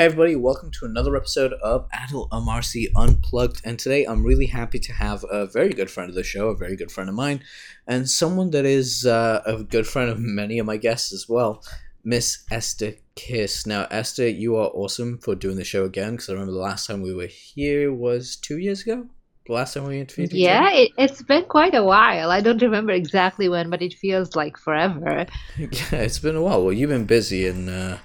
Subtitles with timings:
[0.00, 3.60] Hey everybody, welcome to another episode of Adela Marcy Unplugged.
[3.66, 6.56] And today I'm really happy to have a very good friend of the show, a
[6.56, 7.42] very good friend of mine,
[7.86, 11.62] and someone that is uh, a good friend of many of my guests as well,
[12.02, 13.66] Miss Esther Kiss.
[13.66, 16.86] Now, Esther, you are awesome for doing the show again because I remember the last
[16.86, 19.06] time we were here was two years ago.
[19.44, 20.32] The last time we interviewed.
[20.32, 22.30] each Yeah, it, it's been quite a while.
[22.30, 25.26] I don't remember exactly when, but it feels like forever.
[25.58, 26.64] Yeah, it's been a while.
[26.64, 27.96] Well, you've been busy, and uh,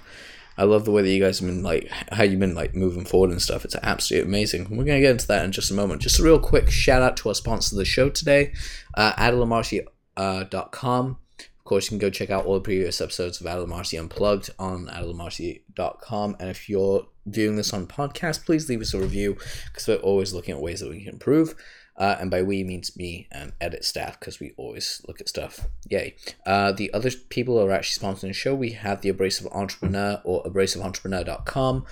[0.58, 3.04] I love the way that you guys have been like how you've been like moving
[3.04, 3.64] forward and stuff.
[3.64, 4.68] It's absolutely amazing.
[4.70, 6.02] We're gonna get into that in just a moment.
[6.02, 8.52] Just a real quick shout out to our sponsor of the show today,
[8.94, 11.18] uh, AdelaMarcy.com.
[11.38, 14.86] Of course, you can go check out all the previous episodes of Adela Unplugged on
[14.86, 16.36] AdelaMarcy.com.
[16.38, 20.32] And if you're viewing this on podcast, please leave us a review because we're always
[20.32, 21.56] looking at ways that we can improve.
[21.98, 25.66] Uh, and by we means me and edit staff because we always look at stuff.
[25.88, 26.14] Yay.
[26.44, 30.44] Uh, the other people are actually sponsoring the show, we have the Abrasive Entrepreneur or
[30.44, 31.86] abrasiveentrepreneur.com.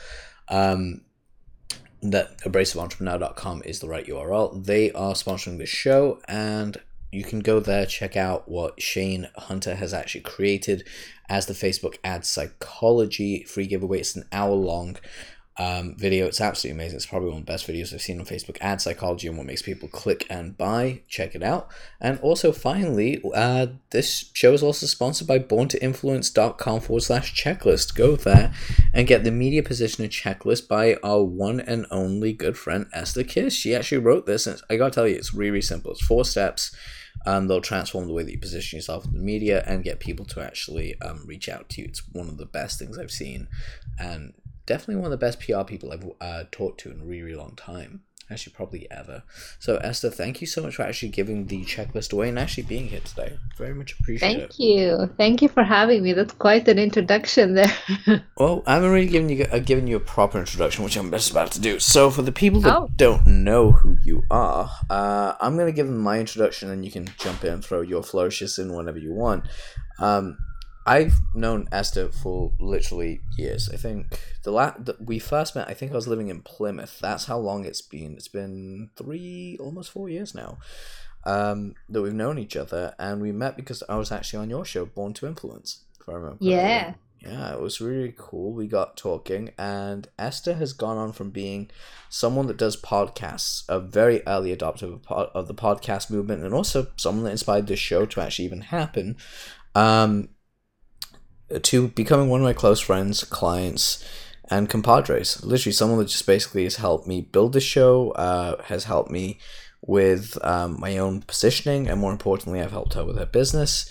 [0.49, 1.01] Um,
[2.03, 4.63] that abrasiveentrepreneur.com is the right URL.
[4.65, 6.77] They are sponsoring the show, and
[7.11, 10.87] you can go there, check out what Shane Hunter has actually created
[11.29, 14.01] as the Facebook ad psychology free giveaway.
[14.01, 14.97] It's an hour long
[15.57, 16.27] um, video.
[16.27, 16.97] It's absolutely amazing.
[16.97, 18.59] It's probably one of the best videos I've seen on Facebook.
[18.61, 21.03] Ad psychology and what makes people click and buy.
[21.09, 21.69] Check it out.
[22.01, 27.95] And also, finally, uh, this show is also sponsored by borntoinfluence.com forward slash checklist.
[27.95, 28.53] Go there
[28.93, 33.55] and get the media positioner checklist by our one and only good friend Esther Kiss.
[33.55, 35.93] She actually wrote this, and I gotta tell you, it's really, simple.
[35.93, 36.75] It's four steps.
[37.27, 40.27] And they'll transform the way that you position yourself in the media and get people
[40.27, 41.87] to actually um, reach out to you.
[41.87, 43.49] It's one of the best things I've seen,
[43.99, 44.35] and
[44.67, 47.37] definitely one of the best PR people I've uh, talked to in a really, really
[47.37, 48.03] long time.
[48.31, 49.23] Actually, probably ever.
[49.59, 52.89] So, Esther, thank you so much for actually giving the checklist away and actually being
[52.89, 53.37] here today.
[53.59, 54.39] Very much appreciate it.
[54.41, 55.11] Thank you.
[55.19, 56.15] Thank you for having me.
[56.15, 57.71] That's quite an introduction there.
[58.39, 61.31] Well, I haven't really given you uh, given you a proper introduction, which I'm just
[61.33, 61.79] about to do.
[61.79, 62.89] So, for the people that Oh.
[62.97, 66.91] don't know who you are, uh, I'm going to give them my introduction, and you
[66.91, 69.45] can jump in and throw your flourishes in whenever you want.
[70.01, 70.39] Um,
[70.87, 73.71] I've known Esther for literally years.
[73.73, 75.69] I think the la- the, we first met.
[75.69, 76.99] I think I was living in Plymouth.
[77.01, 78.15] That's how long it's been.
[78.15, 80.59] It's been three, almost four years now.
[81.27, 84.67] Um, that we've known each other, and we met because I was actually on your
[84.67, 85.85] show, Born to Influence.
[85.99, 86.39] If I remember.
[86.41, 86.95] Yeah.
[87.21, 88.53] Yeah, it was really cool.
[88.53, 91.71] We got talking, and Esther has gone on from being
[92.11, 96.89] someone that does podcasts, a very early adopter of, of the podcast movement, and also
[96.97, 99.17] someone that inspired this show to actually even happen,
[99.75, 100.29] um,
[101.63, 104.05] to becoming one of my close friends, clients,
[104.51, 105.43] and compadres.
[105.45, 109.39] Literally, someone that just basically has helped me build the show, uh, has helped me
[109.87, 113.91] with um, my own positioning, and more importantly, I've helped her with her business.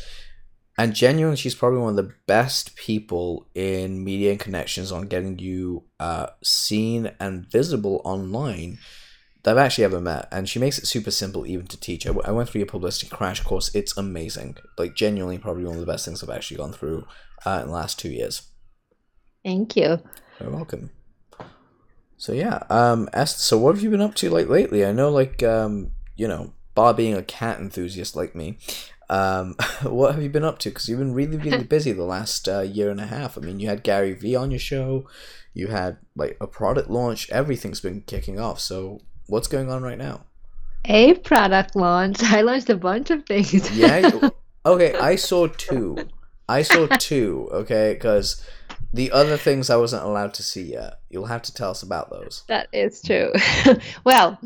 [0.75, 5.37] And genuinely, she's probably one of the best people in media and connections on getting
[5.37, 8.79] you uh, seen and visible online
[9.51, 10.27] I've actually ever met.
[10.31, 12.05] And she makes it super simple even to teach.
[12.05, 13.73] I, w- I went through your publicity crash course.
[13.75, 14.57] It's amazing.
[14.77, 17.05] Like, genuinely, probably one of the best things I've actually gone through
[17.45, 18.43] uh, in the last two years.
[19.43, 20.01] Thank you.
[20.39, 20.91] You're welcome.
[22.17, 24.85] So yeah, um, Esther, so what have you been up to like lately?
[24.85, 28.59] I know, like, um, you know, bar being a cat enthusiast like me,
[29.09, 30.69] um, what have you been up to?
[30.69, 33.37] Because you've been really, really busy the last uh, year and a half.
[33.37, 35.05] I mean, you had Gary Vee on your show,
[35.53, 38.61] you had like a product launch, everything's been kicking off.
[38.61, 40.21] So what's going on right now?
[40.85, 42.17] A product launch.
[42.23, 43.75] I launched a bunch of things.
[43.75, 44.29] Yeah.
[44.65, 45.97] okay, I saw two.
[46.49, 47.49] I saw two.
[47.51, 48.45] Okay, because
[48.93, 50.99] the other things I wasn't allowed to see yet.
[51.09, 52.43] You'll have to tell us about those.
[52.47, 53.31] That is true.
[54.03, 54.39] well,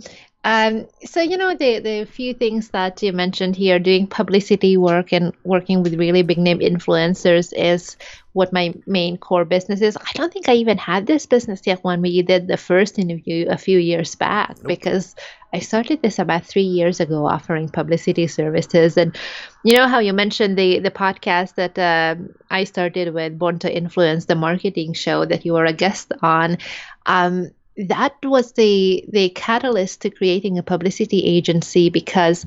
[0.48, 5.12] um, so you know the the few things that you mentioned here, doing publicity work
[5.12, 7.98] and working with really big name influencers is
[8.32, 9.98] what my main core business is.
[9.98, 13.48] I don't think I even had this business yet when we did the first interview
[13.50, 14.68] a few years back Nope.
[14.68, 15.18] because
[15.52, 18.96] I started this about three years ago, offering publicity services.
[18.96, 19.18] And
[19.66, 23.78] you know how you mentioned the the podcast that um, I started with Born to
[23.78, 26.58] Influence, the marketing show that you were a guest on.
[27.06, 32.46] Um, that was the the catalyst to creating a publicity agency because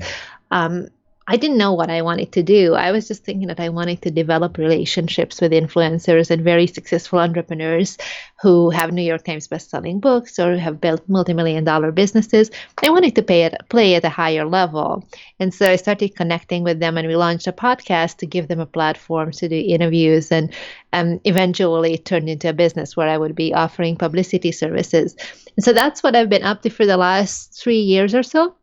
[0.51, 0.87] um,
[1.31, 2.73] I didn't know what I wanted to do.
[2.73, 7.19] I was just thinking that I wanted to develop relationships with influencers and very successful
[7.19, 7.97] entrepreneurs
[8.41, 12.51] who have New York Times best-selling books or have built multi-million dollar businesses.
[12.83, 15.07] I wanted to pay at, play at a higher level,
[15.39, 18.59] and so I started connecting with them, and we launched a podcast to give them
[18.59, 20.53] a platform to do interviews, and
[20.91, 25.15] um, eventually it turned into a business where I would be offering publicity services.
[25.55, 28.53] And so that's what I've been up to for the last three years or so.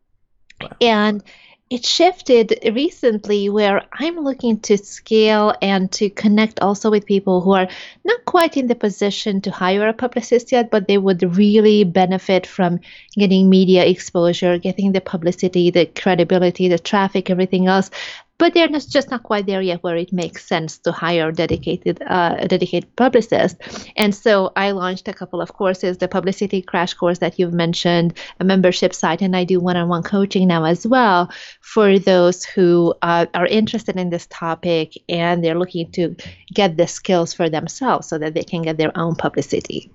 [0.82, 1.22] And
[1.70, 7.52] it shifted recently where I'm looking to scale and to connect also with people who
[7.52, 7.68] are
[8.04, 12.46] not quite in the position to hire a publicist yet, but they would really benefit
[12.46, 12.80] from
[13.12, 17.90] getting media exposure, getting the publicity, the credibility, the traffic, everything else
[18.38, 22.36] but they're just not quite there yet where it makes sense to hire dedicated uh,
[22.46, 23.56] dedicated publicist
[23.96, 28.16] and so i launched a couple of courses the publicity crash course that you've mentioned
[28.40, 31.30] a membership site and i do one-on-one coaching now as well
[31.60, 36.14] for those who uh, are interested in this topic and they're looking to
[36.52, 39.90] get the skills for themselves so that they can get their own publicity.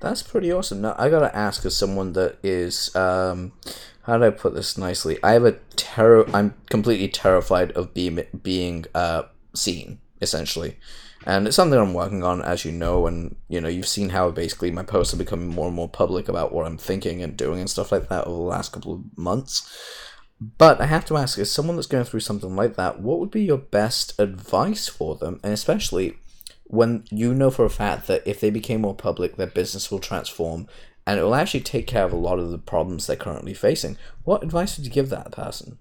[0.00, 0.80] That's pretty awesome.
[0.80, 3.52] Now i gotta ask as someone that is um,
[4.08, 5.18] how do I put this nicely?
[5.22, 6.24] I have a terror.
[6.34, 9.24] I'm completely terrified of being being uh,
[9.54, 10.78] seen, essentially,
[11.26, 13.06] and it's something I'm working on, as you know.
[13.06, 16.26] And you know, you've seen how basically my posts are becoming more and more public
[16.26, 19.18] about what I'm thinking and doing and stuff like that over the last couple of
[19.18, 19.70] months.
[20.40, 23.30] But I have to ask, as someone that's going through something like that, what would
[23.30, 26.16] be your best advice for them, and especially
[26.64, 29.98] when you know for a fact that if they became more public, their business will
[29.98, 30.66] transform
[31.08, 33.96] and it will actually take care of a lot of the problems they're currently facing.
[34.24, 35.78] What advice would you give that person?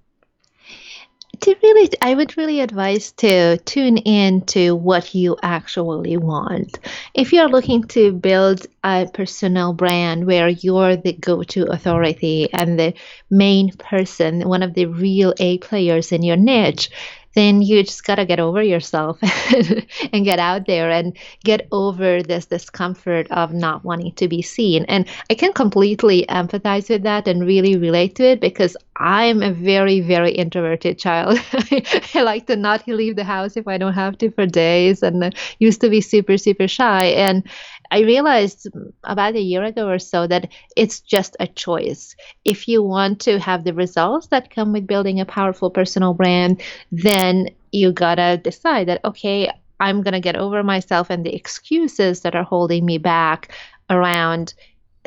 [1.42, 6.80] To really, I would really advise to tune in to what you actually want.
[7.14, 12.80] If you're looking to build a personal brand where you're the go to authority and
[12.80, 12.94] the
[13.30, 16.90] main person, one of the real A players in your niche,
[17.38, 19.20] then you just got to get over yourself
[20.12, 24.86] and get out there and get over this discomfort of not wanting to be seen.
[24.86, 29.52] And I can completely empathize with that and really relate to it because I'm a
[29.54, 31.40] very, very introverted child.
[32.16, 35.24] I like to not leave the house if I don't have to for days and
[35.24, 35.30] uh,
[35.60, 37.06] used to be super, super shy.
[37.06, 37.48] And
[37.92, 38.68] I realized
[39.04, 42.16] about a year ago or so that it's just a choice.
[42.44, 46.62] If you want to have the results that come with building a powerful personal brand,
[46.92, 49.50] then you gotta decide that, okay,
[49.80, 53.54] I'm gonna get over myself and the excuses that are holding me back
[53.90, 54.54] around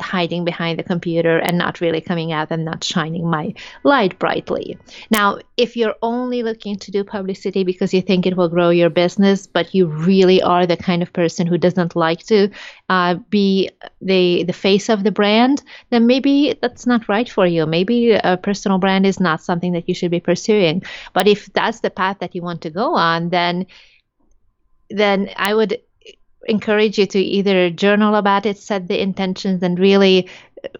[0.01, 3.53] hiding behind the computer and not really coming out and not shining my
[3.83, 4.77] light brightly.
[5.09, 8.89] Now, if you're only looking to do publicity because you think it will grow your
[8.89, 12.49] business, but you really are the kind of person who doesn't like to
[12.89, 13.69] uh, be
[14.01, 17.65] the the face of the brand, then maybe that's not right for you.
[17.65, 20.83] Maybe a personal brand is not something that you should be pursuing.
[21.13, 23.67] But if that's the path that you want to go on, then
[24.89, 25.81] then I would
[26.47, 30.29] encourage you to either journal about it, set the intentions, and really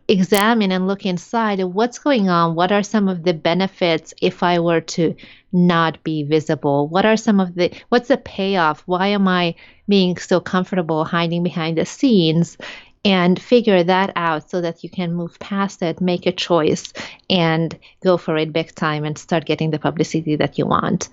[0.08, 2.56] examine and look inside what's going on.
[2.56, 5.16] What are some of the benefits if I were to
[5.52, 6.88] not be visible?
[6.88, 8.84] What are some of the, what's the payoff?
[8.86, 9.56] Why am I
[9.88, 12.58] being so comfortable hiding behind the scenes?
[13.04, 16.94] And figure that out so that you can move past it, make a choice,
[17.32, 21.10] and go for it big time and start getting the publicity that you want.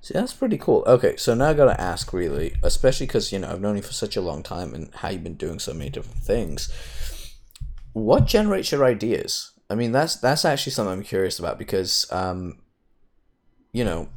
[0.00, 0.84] See, that's pretty cool.
[0.86, 3.92] Okay, so now I gotta ask, really, especially because you know I've known you for
[3.92, 6.70] such a long time and how you've been doing so many different things.
[7.92, 9.52] What generates your ideas?
[9.70, 12.58] I mean, that's that's actually something I'm curious about because, um,
[13.72, 14.08] you know,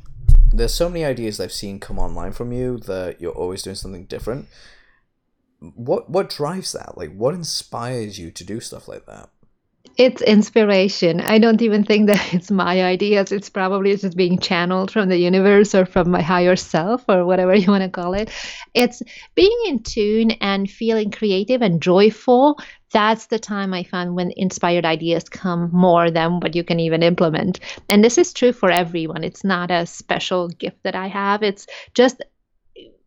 [0.54, 4.06] there's so many ideas I've seen come online from you that you're always doing something
[4.06, 4.48] different.
[5.60, 6.98] What what drives that?
[6.98, 9.30] Like, what inspires you to do stuff like that?
[9.98, 11.22] It's inspiration.
[11.22, 13.31] I don't even think that it's my ideas.
[13.31, 17.56] It's probably just being channeled from the universe or from my higher self or whatever
[17.56, 18.31] you want to call it.
[18.74, 19.01] It's
[19.36, 22.60] being in tune and feeling creative and joyful.
[22.92, 27.03] That's the time I find when inspired ideas come more than what you can even
[27.03, 27.60] implement.
[27.89, 29.24] And this is true for everyone.
[29.24, 31.44] It's not a special gift that I have.
[31.44, 32.22] It's just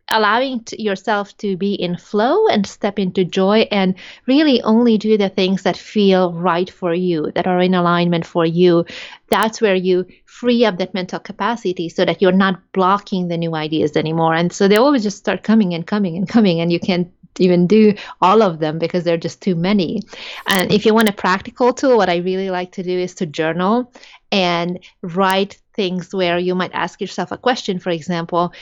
[0.08, 3.94] allowing to yourself to be in flow and step into joy and
[4.26, 8.44] really only do the things that feel right for you that are in alignment for
[8.44, 8.84] you
[9.30, 13.54] that's where you free up that mental capacity so that you're not blocking the new
[13.54, 16.78] ideas anymore and so they always just start coming and coming and coming and you
[16.78, 20.02] can't even do all of them because they're just too many.
[20.46, 23.26] And if you want a practical tool, what I really like to do is to
[23.26, 23.92] journal
[24.30, 28.52] and write things where you might ask yourself a question, for example,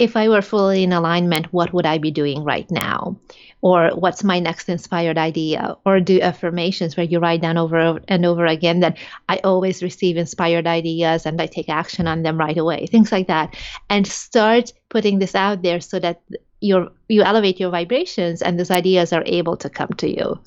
[0.00, 3.16] if I were fully in alignment, what would I be doing right now?
[3.60, 5.76] Or what's my next inspired idea?
[5.84, 8.96] Or do affirmations where you write down over and over again that
[9.28, 12.86] I always receive inspired ideas and I take action on them right away.
[12.86, 13.54] Things like that.
[13.90, 16.22] And start putting this out there so that
[16.62, 20.40] you you elevate your vibrations and those ideas are able to come to you.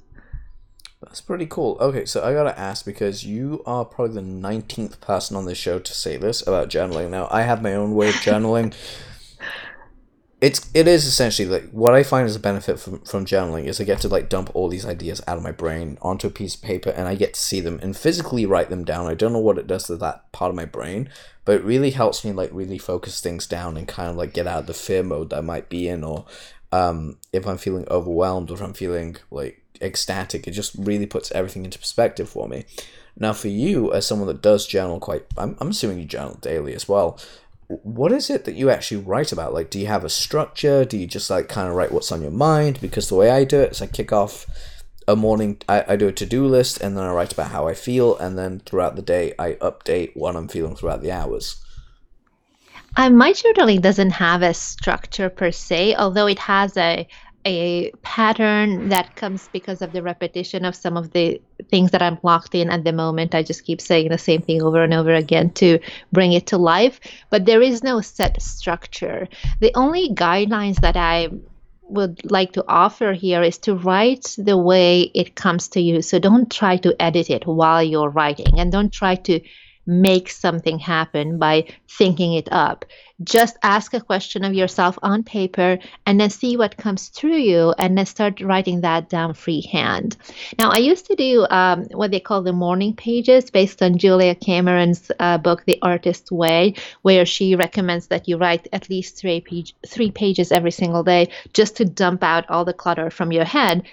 [1.01, 1.77] That's pretty cool.
[1.79, 5.77] Okay, so I gotta ask because you are probably the 19th person on this show
[5.77, 7.12] to say this about journaling.
[7.12, 8.74] Now, I have my own way of journaling.
[10.43, 13.79] it's it is essentially like what I find as a benefit from, from journaling is
[13.79, 16.53] I get to like dump all these ideas out of my brain onto a piece
[16.53, 19.07] of paper and I get to see them and physically write them down.
[19.07, 21.09] I don't know what it does to that part of my brain,
[21.45, 24.45] but it really helps me like really focus things down and kind of like get
[24.45, 26.25] out of the fear mode that I might be in or
[26.73, 31.31] um, if I'm feeling overwhelmed or if I'm feeling like ecstatic, it just really puts
[31.31, 32.65] everything into perspective for me.
[33.15, 36.73] Now, for you, as someone that does journal quite, I'm, I'm assuming you journal daily
[36.73, 37.17] as well
[37.83, 39.53] what is it that you actually write about?
[39.53, 40.85] Like, do you have a structure?
[40.85, 42.79] Do you just like kind of write what's on your mind?
[42.81, 44.45] Because the way I do it is I kick off
[45.07, 47.67] a morning, I, I do a to do list and then I write about how
[47.67, 51.61] I feel, and then throughout the day, I update what I'm feeling throughout the hours.
[52.95, 57.07] Uh, my journaling doesn't have a structure per se, although it has a
[57.45, 62.19] a pattern that comes because of the repetition of some of the things that I'm
[62.23, 63.35] locked in at the moment.
[63.35, 65.79] I just keep saying the same thing over and over again to
[66.12, 67.00] bring it to life.
[67.29, 69.27] But there is no set structure.
[69.59, 71.29] The only guidelines that I
[71.83, 76.01] would like to offer here is to write the way it comes to you.
[76.01, 79.41] So don't try to edit it while you're writing and don't try to
[79.85, 82.85] make something happen by thinking it up.
[83.23, 87.73] Just ask a question of yourself on paper and then see what comes through you
[87.77, 90.17] and then start writing that down freehand.
[90.57, 94.35] Now, I used to do um, what they call the morning pages based on Julia
[94.35, 99.41] Cameron's uh, book, The Artist's Way, where she recommends that you write at least three,
[99.41, 103.45] page, three pages every single day just to dump out all the clutter from your
[103.45, 103.83] head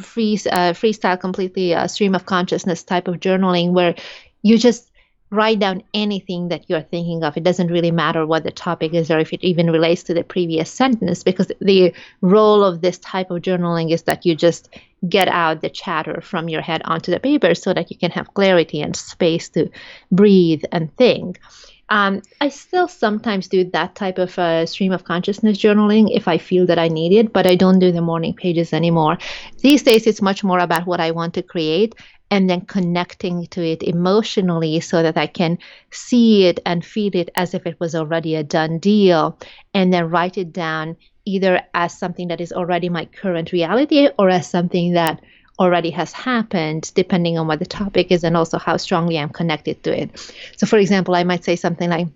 [0.00, 3.94] free uh, freestyle completely uh, stream of consciousness type of journaling where
[4.42, 4.90] you just
[5.34, 7.36] write down anything that you're thinking of.
[7.36, 10.22] It doesn't really matter what the topic is or if it even relates to the
[10.24, 14.70] previous sentence, because the role of this type of journaling is that you just
[15.08, 18.32] get out the chatter from your head onto the paper so that you can have
[18.34, 19.68] clarity and space to
[20.10, 21.40] breathe and think.
[21.88, 26.38] Um, I still sometimes do that type of uh, stream of consciousness journaling if I
[26.38, 29.18] feel that I need it, but I don't do the morning pages anymore.
[29.62, 31.94] These days, it's much more about what I want to create
[32.30, 35.58] and then connecting to it emotionally so that I can
[35.90, 39.38] see it and feel it as if it was already a done deal,
[39.74, 44.30] and then write it down either as something that is already my current reality or
[44.30, 45.20] as something that
[45.58, 49.82] already has happened, depending on what the topic is and also how strongly I'm connected
[49.84, 50.34] to it.
[50.56, 52.08] So, for example, I might say something like,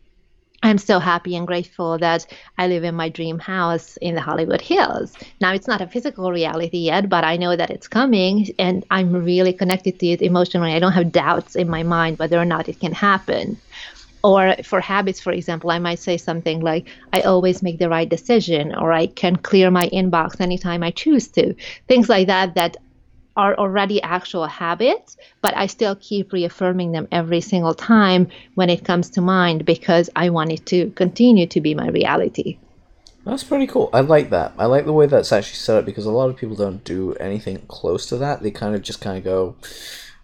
[0.60, 2.26] I'm so happy and grateful that
[2.58, 5.16] I live in my dream house in the Hollywood Hills.
[5.40, 9.12] Now, it's not a physical reality yet, but I know that it's coming and I'm
[9.12, 10.72] really connected to it emotionally.
[10.72, 13.60] I don't have doubts in my mind whether or not it can happen.
[14.24, 18.08] Or for habits, for example, I might say something like, I always make the right
[18.08, 21.54] decision, or I can clear my inbox anytime I choose to.
[21.86, 22.78] Things like that that
[23.38, 28.84] are already actual habits, but I still keep reaffirming them every single time when it
[28.84, 32.58] comes to mind because I want it to continue to be my reality.
[33.24, 33.90] That's pretty cool.
[33.92, 34.54] I like that.
[34.58, 37.14] I like the way that's actually set up because a lot of people don't do
[37.14, 38.42] anything close to that.
[38.42, 39.56] They kind of just kind of go,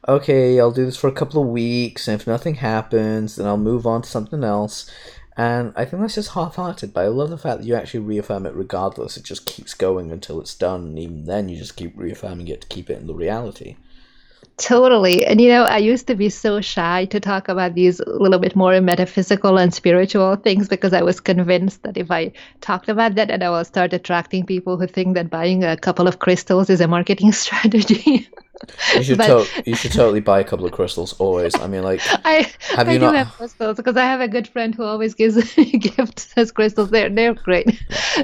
[0.09, 3.56] okay, I'll do this for a couple of weeks, and if nothing happens, then I'll
[3.56, 4.90] move on to something else.
[5.37, 8.00] And I think that's just half hearted, but I love the fact that you actually
[8.00, 9.17] reaffirm it regardless.
[9.17, 12.61] It just keeps going until it's done, and even then, you just keep reaffirming it
[12.61, 13.76] to keep it in the reality.
[14.57, 15.26] Totally.
[15.26, 18.38] And you know, I used to be so shy to talk about these a little
[18.38, 23.17] bit more metaphysical and spiritual things because I was convinced that if I talked about
[23.17, 26.71] that, and I will start attracting people who think that buying a couple of crystals
[26.71, 28.29] is a marketing strategy.
[28.94, 31.54] You should but, to- you should totally buy a couple of crystals always.
[31.59, 33.11] I mean, like, I have you I not?
[33.11, 36.90] do have crystals because I have a good friend who always gives gifts as crystals.
[36.90, 37.66] They're they're great,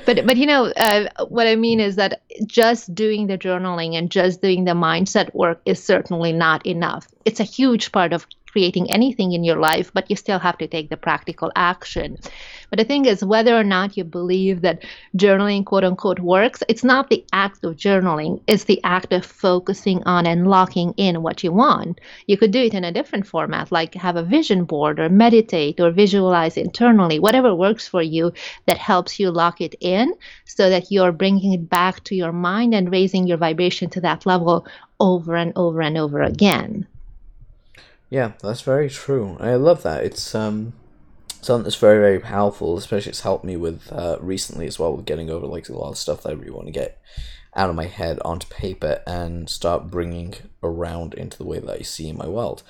[0.07, 4.11] but but you know uh, what I mean is that just doing the journaling and
[4.11, 7.07] just doing the mindset work is certainly not enough.
[7.25, 10.67] It's a huge part of creating anything in your life, but you still have to
[10.67, 12.19] take the practical action.
[12.71, 14.85] But the thing is, whether or not you believe that
[15.17, 20.03] journaling, quote unquote, works, it's not the act of journaling, it's the act of focusing
[20.05, 22.01] on and locking in what you want.
[22.27, 25.81] You could do it in a different format, like have a vision board or meditate
[25.81, 28.33] or visualize internally, whatever works for you
[28.67, 30.15] that helps you lock it in
[30.45, 34.27] so that you're bringing it back to your mind and raising your vibration to that
[34.27, 34.67] level
[35.01, 36.87] over and over and over again.
[38.11, 39.37] Yeah, that's very true.
[39.41, 40.05] I love that.
[40.05, 40.75] It's um
[41.41, 42.77] something that's very very powerful.
[42.77, 45.91] Especially it's helped me with uh, recently as well with getting over like a lot
[45.91, 47.01] of stuff that I really want to get
[47.55, 51.83] out of my head onto paper and start bringing around into the way that I
[51.83, 52.63] see my world.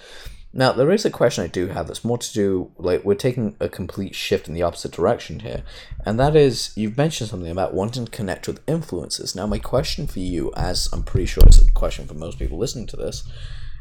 [0.52, 3.56] Now there is a question I do have that's more to do like we're taking
[3.60, 5.62] a complete shift in the opposite direction here,
[6.04, 9.34] and that is you've mentioned something about wanting to connect with influences.
[9.34, 12.58] Now my question for you, as I'm pretty sure it's a question for most people
[12.58, 13.22] listening to this,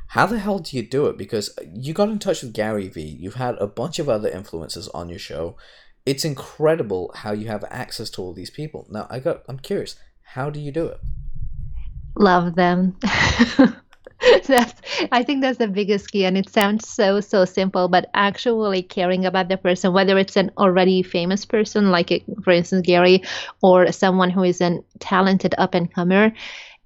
[0.10, 1.18] how the hell do you do it?
[1.18, 4.90] Because you got in touch with Gary Vee, you've had a bunch of other influencers
[4.92, 5.56] on your show,
[6.04, 8.88] it's incredible how you have access to all these people.
[8.90, 9.98] Now, I got, I'm curious,
[10.34, 11.00] how do you do it?
[12.16, 12.98] Love them.
[14.48, 14.82] that's
[15.14, 19.26] i think that's the biggest key and it sounds so so simple but actually caring
[19.26, 23.24] about the person whether it's an already famous person like for instance gary
[23.62, 26.34] or someone who is a talented up and comer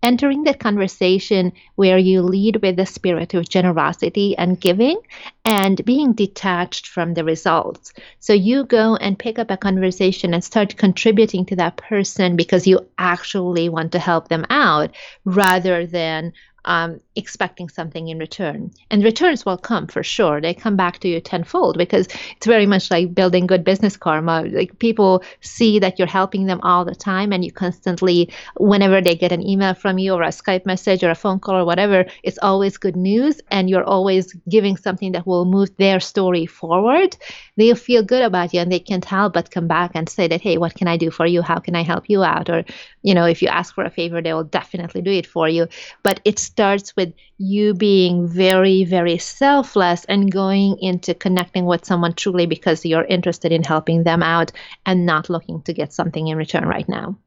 [0.03, 4.99] entering the conversation where you lead with the spirit of generosity and giving
[5.45, 7.93] and being detached from the results.
[8.19, 12.67] So you go and pick up a conversation and start contributing to that person because
[12.67, 14.91] you actually want to help them out
[15.23, 16.33] rather than
[16.65, 18.71] um, expecting something in return.
[18.89, 20.41] And returns will come for sure.
[20.41, 24.43] They come back to you tenfold because it's very much like building good business karma.
[24.43, 29.15] Like people see that you're helping them all the time, and you constantly, whenever they
[29.15, 32.05] get an email from you or a Skype message or a phone call or whatever,
[32.23, 37.15] it's always good news, and you're always giving something that will move their story forward.
[37.57, 40.41] They'll feel good about you, and they can't help but come back and say that,
[40.41, 41.41] hey, what can I do for you?
[41.41, 42.49] How can I help you out?
[42.49, 42.63] Or,
[43.01, 45.67] you know, if you ask for a favor, they will definitely do it for you.
[46.01, 47.02] But it starts with
[47.37, 53.51] you being very, very selfless and going into connecting with someone truly because you're interested
[53.51, 54.51] in helping them out
[54.85, 57.17] and not looking to get something in return right now.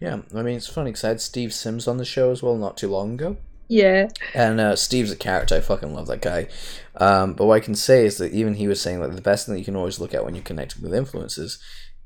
[0.00, 2.56] Yeah, I mean, it's funny because I had Steve Sims on the show as well
[2.56, 3.36] not too long ago.
[3.68, 4.08] Yeah.
[4.34, 5.56] And uh, Steve's a character.
[5.56, 6.48] I fucking love that guy.
[6.96, 9.46] Um, but what I can say is that even he was saying that the best
[9.46, 11.58] thing that you can always look at when you're connecting with influencers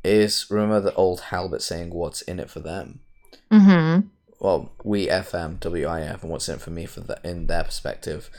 [0.03, 3.01] is remember the old Halbert saying, "What's in it for them."
[3.53, 4.09] Mm-hmm
[4.41, 8.31] well, we FM, WIF, and what's in it for me for the, in their perspective.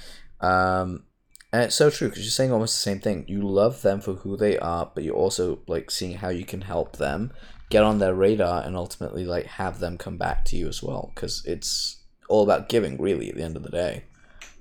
[0.42, 1.04] Um,
[1.54, 3.26] and it's so true because you're saying almost the same thing.
[3.28, 6.62] You love them for who they are, but you're also like seeing how you can
[6.62, 7.32] help them
[7.70, 11.12] get on their radar and ultimately like have them come back to you as well
[11.16, 14.04] because it's all about giving really at the end of the day.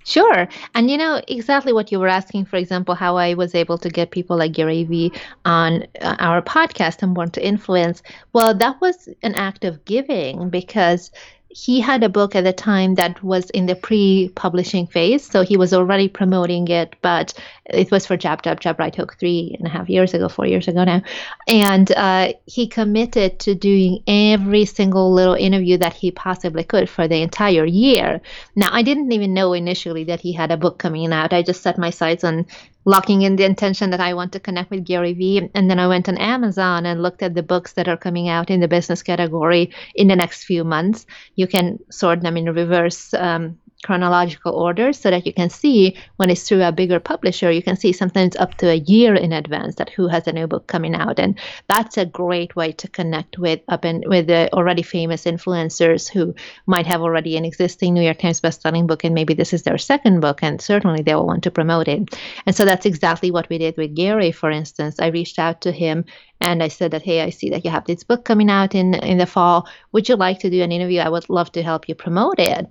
[0.05, 0.49] Sure.
[0.75, 3.91] And you know exactly what you were asking, for example, how I was able to
[3.91, 5.13] get people like Gary Vee
[5.45, 8.03] on uh, our podcast and Born to Influence.
[8.33, 11.11] Well, that was an act of giving because
[11.51, 15.57] he had a book at the time that was in the pre-publishing phase, so he
[15.57, 17.35] was already promoting it, but
[17.67, 20.47] it was for Jab Jab Jab Right Hook three and a half years ago, four
[20.47, 21.03] years ago now,
[21.49, 27.09] and uh, he committed to doing every single little interview that he possibly could for
[27.09, 28.21] the entire year.
[28.55, 31.33] Now, I didn't even know initially that he had a book coming out.
[31.33, 32.47] I just set my sights on
[32.85, 35.51] locking in the intention that I want to connect with Gary Vee.
[35.55, 38.51] And then I went on Amazon and looked at the books that are coming out
[38.51, 41.07] in the business category in the next few months.
[41.37, 46.29] You can sort them in reverse um, chronological order so that you can see when
[46.31, 49.77] it's through a bigger publisher you can see sometimes up to a year in advance
[49.77, 51.39] that who has a new book coming out and
[51.69, 56.35] that's a great way to connect with up and with the already famous influencers who
[56.67, 59.79] might have already an existing new york times bestselling book and maybe this is their
[59.79, 62.15] second book and certainly they will want to promote it
[62.47, 65.73] and so that's exactly what we did with gary for instance i reached out to
[65.73, 66.05] him
[66.41, 68.95] and I said that, hey, I see that you have this book coming out in
[68.95, 69.69] in the fall.
[69.93, 71.01] Would you like to do an interview?
[71.01, 72.67] I would love to help you promote it.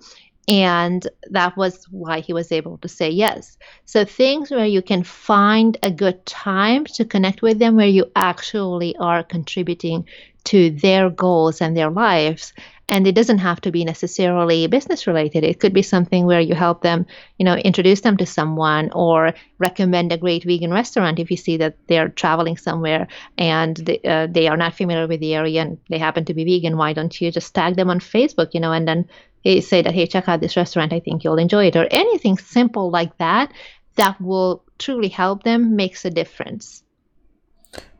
[0.47, 3.57] And that was why he was able to say yes.
[3.85, 8.05] So, things where you can find a good time to connect with them, where you
[8.15, 10.05] actually are contributing
[10.45, 12.53] to their goals and their lives.
[12.91, 15.43] And it doesn't have to be necessarily business related.
[15.43, 17.05] It could be something where you help them,
[17.37, 21.57] you know, introduce them to someone or recommend a great vegan restaurant if you see
[21.57, 25.77] that they're traveling somewhere and they, uh, they are not familiar with the area and
[25.87, 26.77] they happen to be vegan.
[26.77, 29.07] Why don't you just tag them on Facebook, you know, and then
[29.43, 30.93] say that, hey, check out this restaurant.
[30.93, 33.51] I think you'll enjoy it, or anything simple like that
[33.95, 36.83] that will truly help them makes a difference.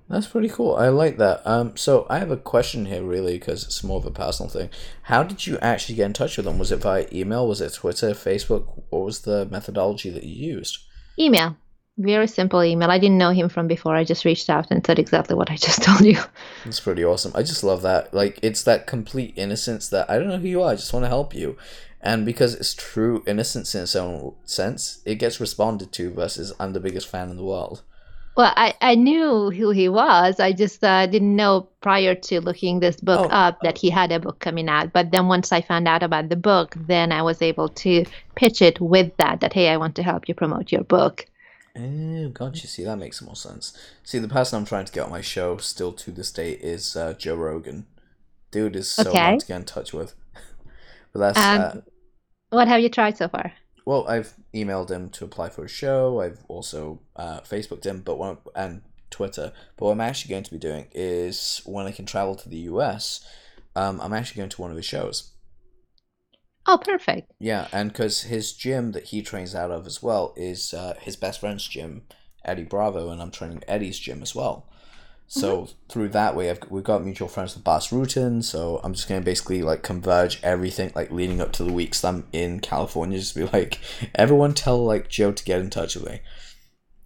[0.10, 0.76] That's pretty cool.
[0.76, 1.46] I like that.
[1.46, 4.70] Um, so I have a question here, really, because it's more of a personal thing.
[5.04, 6.58] How did you actually get in touch with them?
[6.58, 7.48] Was it via email?
[7.48, 8.82] Was it Twitter, Facebook?
[8.90, 10.80] What was the methodology that you used?
[11.20, 11.58] Email
[12.00, 12.90] very simple email.
[12.90, 13.96] I didn't know him from before.
[13.96, 16.20] I just reached out and said exactly what I just told you.
[16.66, 17.34] That's pretty awesome.
[17.36, 18.14] I just love that.
[18.14, 20.72] Like it's that complete innocence that I don't know who you are.
[20.72, 21.58] I just want to help you.
[22.02, 26.72] And because it's true innocence in its own sense, it gets responded to versus I'm
[26.72, 27.84] the biggest fan in the world.
[28.38, 30.40] Well, I, I knew who he was.
[30.40, 33.36] I just uh, didn't know prior to looking this book oh.
[33.36, 34.94] up that he had a book coming out.
[34.94, 38.62] But then once I found out about the book, then I was able to pitch
[38.62, 41.26] it with that, that, hey, I want to help you promote your book.
[41.78, 42.68] Oh, gotcha.
[42.68, 43.78] See, that makes more sense.
[44.04, 46.96] See, the person I'm trying to get on my show still to this day is
[46.96, 47.86] uh, Joe Rogan.
[48.52, 49.20] Dude is so okay.
[49.20, 50.16] hard to get in touch with.
[51.14, 51.38] but that's.
[51.38, 51.82] Um, uh,
[52.50, 53.54] what have you tried so far?
[53.86, 56.22] Well, I've emailed him to apply for a show.
[56.22, 59.52] I've also uh, Facebooked him, but one and Twitter.
[59.78, 62.58] But what I'm actually going to be doing is when I can travel to the
[62.58, 63.26] US,
[63.76, 65.32] um, I'm actually going to one of his shows.
[66.66, 67.32] Oh, perfect.
[67.40, 71.16] Yeah, and because his gym that he trains out of as well is uh, his
[71.16, 72.04] best friend's gym,
[72.46, 74.66] Eddie Bravo, and I'm training Eddie's gym as well.
[75.32, 75.72] So mm-hmm.
[75.90, 78.44] through that way, I've, we've got mutual friends with Bas Rutten.
[78.44, 82.28] So I'm just gonna basically like converge everything like leading up to the weeks I'm
[82.34, 83.20] in California.
[83.20, 83.80] Just be like,
[84.16, 86.22] everyone tell like Joe to get in touch with me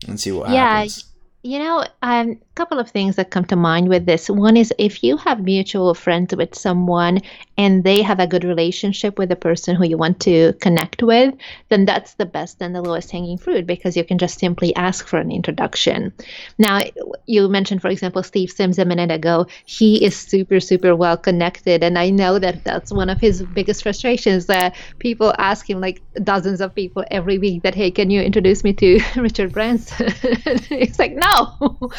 [0.08, 1.06] and see what yeah, happens.
[1.42, 4.30] Yeah, you know, um, couple of things that come to mind with this.
[4.30, 7.22] One is if you have mutual friends with someone
[7.58, 11.34] and they have a good relationship with the person who you want to connect with,
[11.70, 15.08] then that's the best and the lowest hanging fruit because you can just simply ask
[15.08, 16.14] for an introduction.
[16.58, 16.82] Now,
[17.26, 19.48] you mentioned, for example, Steve Sims a minute ago.
[19.66, 21.84] He is super, super well connected.
[21.84, 26.02] And I know that that's one of his biggest frustrations that people ask him, like
[26.24, 30.12] dozens of people every week, that, hey, can you introduce me to Richard Branson?
[30.70, 31.92] He's like, no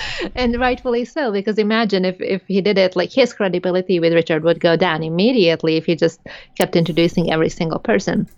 [0.45, 4.45] and rightfully so, because imagine if, if he did it, like his credibility with Richard
[4.45, 6.21] would go down immediately if he just
[6.55, 8.29] kept introducing every single person.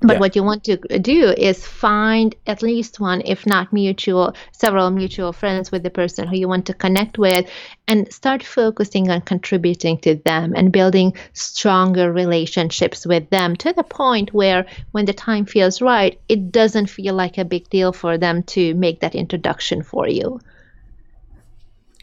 [0.00, 0.18] But yeah.
[0.18, 5.32] what you want to do is find at least one, if not mutual, several mutual
[5.32, 7.48] friends with the person who you want to connect with
[7.86, 13.84] and start focusing on contributing to them and building stronger relationships with them to the
[13.84, 18.18] point where when the time feels right, it doesn't feel like a big deal for
[18.18, 20.40] them to make that introduction for you.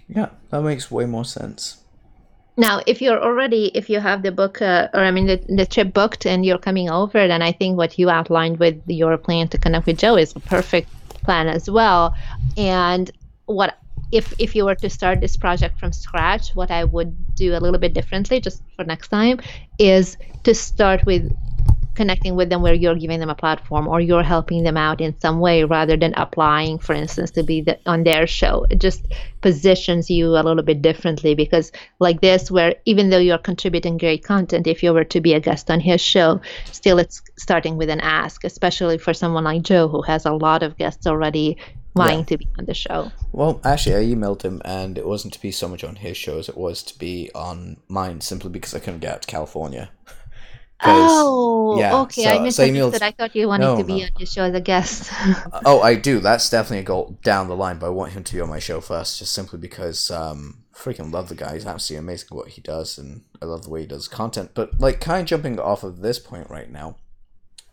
[0.09, 1.77] Yeah, that makes way more sense.
[2.57, 5.65] Now, if you're already, if you have the book, uh, or I mean, the, the
[5.65, 9.47] trip booked and you're coming over, then I think what you outlined with your plan
[9.49, 10.89] to connect with Joe is a perfect
[11.23, 12.15] plan as well.
[12.57, 13.09] And
[13.45, 13.77] what
[14.11, 17.59] if if you were to start this project from scratch, what I would do a
[17.59, 19.39] little bit differently, just for next time,
[19.77, 21.31] is to start with
[21.99, 25.13] connecting with them where you're giving them a platform or you're helping them out in
[25.19, 29.05] some way rather than applying for instance to be the, on their show it just
[29.41, 34.23] positions you a little bit differently because like this where even though you're contributing great
[34.23, 36.39] content if you were to be a guest on his show
[36.71, 40.63] still it's starting with an ask especially for someone like joe who has a lot
[40.63, 41.57] of guests already
[41.95, 42.25] wanting yeah.
[42.25, 43.11] to be on the show.
[43.31, 46.37] Well, actually, I emailed him, and it wasn't to be so much on his show
[46.37, 49.89] as it was to be on mine, simply because I couldn't get out to California.
[50.81, 52.23] Oh, yeah, okay.
[52.23, 52.99] So, I misunderstood.
[52.99, 54.05] So I thought you wanted no, to be no.
[54.05, 55.11] on your show as a guest.
[55.65, 56.19] oh, I do.
[56.19, 58.59] That's definitely a goal down the line, but I want him to be on my
[58.59, 61.53] show first, just simply because um, freaking love the guy.
[61.53, 64.51] He's absolutely amazing what he does, and I love the way he does content.
[64.53, 66.95] But like, kind of jumping off of this point right now,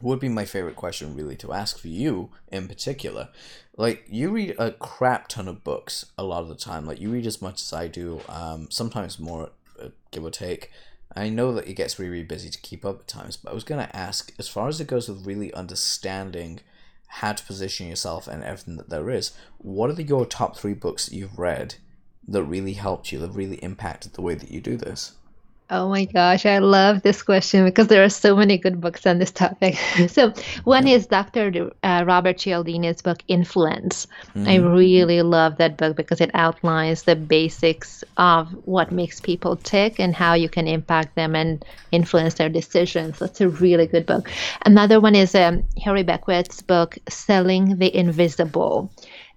[0.01, 3.29] would be my favorite question really to ask for you in particular.
[3.77, 6.87] Like, you read a crap ton of books a lot of the time.
[6.87, 8.21] Like, you read as much as I do.
[8.29, 10.71] Um, sometimes more, uh, give or take.
[11.17, 13.55] I know that it gets really, really busy to keep up at times, but I
[13.55, 16.61] was going to ask, as far as it goes with really understanding
[17.09, 20.75] how to position yourself and everything that there is, what are the, your top three
[20.75, 21.77] books that you've read
[22.29, 25.13] that really helped you, that really impacted the way that you do this?
[25.69, 29.19] Oh my gosh, I love this question because there are so many good books on
[29.19, 29.75] this topic.
[30.09, 31.73] so, one is Dr.
[31.83, 34.07] Uh, Robert Cialdini's book, Influence.
[34.37, 34.49] Mm-hmm.
[34.49, 39.99] I really love that book because it outlines the basics of what makes people tick
[39.99, 43.19] and how you can impact them and influence their decisions.
[43.19, 44.31] That's a really good book.
[44.65, 48.89] Another one is um, Harry Beckwith's book, Selling the Invisible.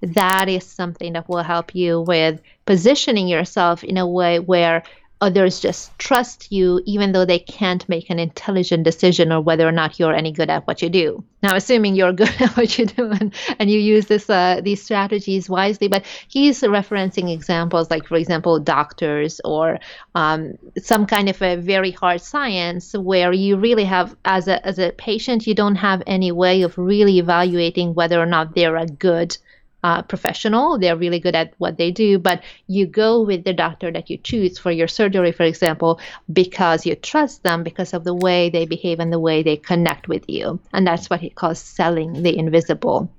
[0.01, 4.83] That is something that will help you with positioning yourself in a way where
[5.21, 9.71] others just trust you even though they can't make an intelligent decision or whether or
[9.71, 11.23] not you're any good at what you do.
[11.43, 14.81] Now assuming you're good at what you do and, and you use this uh, these
[14.81, 19.79] strategies wisely but he's referencing examples like for example doctors or
[20.15, 24.79] um, some kind of a very hard science where you really have as a as
[24.79, 28.85] a patient you don't have any way of really evaluating whether or not they're a
[28.85, 29.37] good
[29.83, 30.77] uh, professional.
[30.77, 34.17] They're really good at what they do, but you go with the doctor that you
[34.17, 35.99] choose for your surgery, for example,
[36.31, 40.07] because you trust them because of the way they behave and the way they connect
[40.07, 40.59] with you.
[40.73, 43.09] And that's what he calls selling the invisible.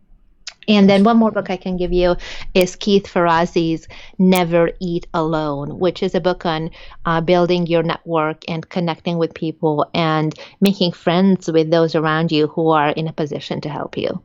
[0.69, 2.17] And then one more book I can give you
[2.55, 6.71] is Keith Ferrazzi's Never Eat Alone, which is a book on
[7.07, 12.47] uh, building your network and connecting with people and making friends with those around you
[12.47, 14.23] who are in a position to help you.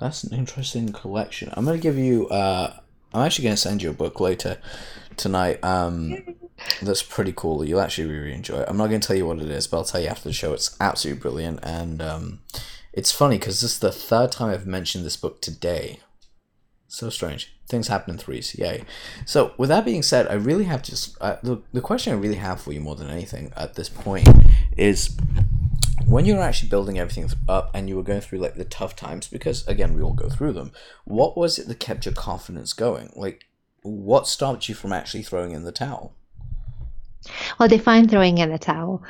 [0.00, 1.50] That's an interesting collection.
[1.52, 2.26] I'm gonna give you.
[2.28, 2.74] Uh,
[3.12, 4.56] I'm actually gonna send you a book later
[5.16, 5.62] tonight.
[5.62, 6.36] Um,
[6.82, 7.64] that's pretty cool.
[7.64, 8.68] You'll actually really enjoy it.
[8.68, 10.54] I'm not gonna tell you what it is, but I'll tell you after the show.
[10.54, 12.40] It's absolutely brilliant, and um,
[12.94, 16.00] it's funny because this is the third time I've mentioned this book today.
[16.88, 17.54] So strange.
[17.68, 18.56] Things happen in threes.
[18.58, 18.82] Yay.
[19.24, 22.36] So, with that being said, I really have just uh, the the question I really
[22.36, 24.28] have for you more than anything at this point
[24.76, 25.16] is
[26.06, 29.28] when you're actually building everything up and you were going through like the tough times
[29.28, 30.72] because again we all go through them
[31.04, 33.44] what was it that kept your confidence going like
[33.82, 36.14] what stopped you from actually throwing in the towel
[37.58, 39.02] well define throwing in the towel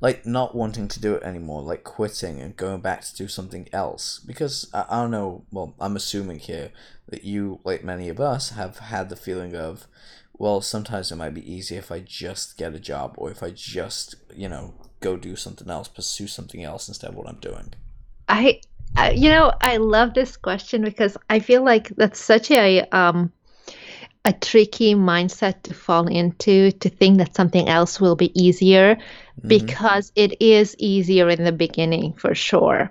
[0.00, 3.68] like not wanting to do it anymore, like quitting and going back to do something
[3.72, 4.20] else.
[4.20, 6.70] Because I, I don't know, well, I'm assuming here
[7.08, 9.86] that you, like many of us, have had the feeling of,
[10.34, 13.50] well, sometimes it might be easy if I just get a job or if I
[13.50, 17.72] just, you know, go do something else, pursue something else instead of what I'm doing.
[18.28, 18.60] I,
[18.96, 23.32] I you know, I love this question because I feel like that's such a um
[24.24, 29.48] a tricky mindset to fall into to think that something else will be easier mm-hmm.
[29.48, 32.90] because it is easier in the beginning for sure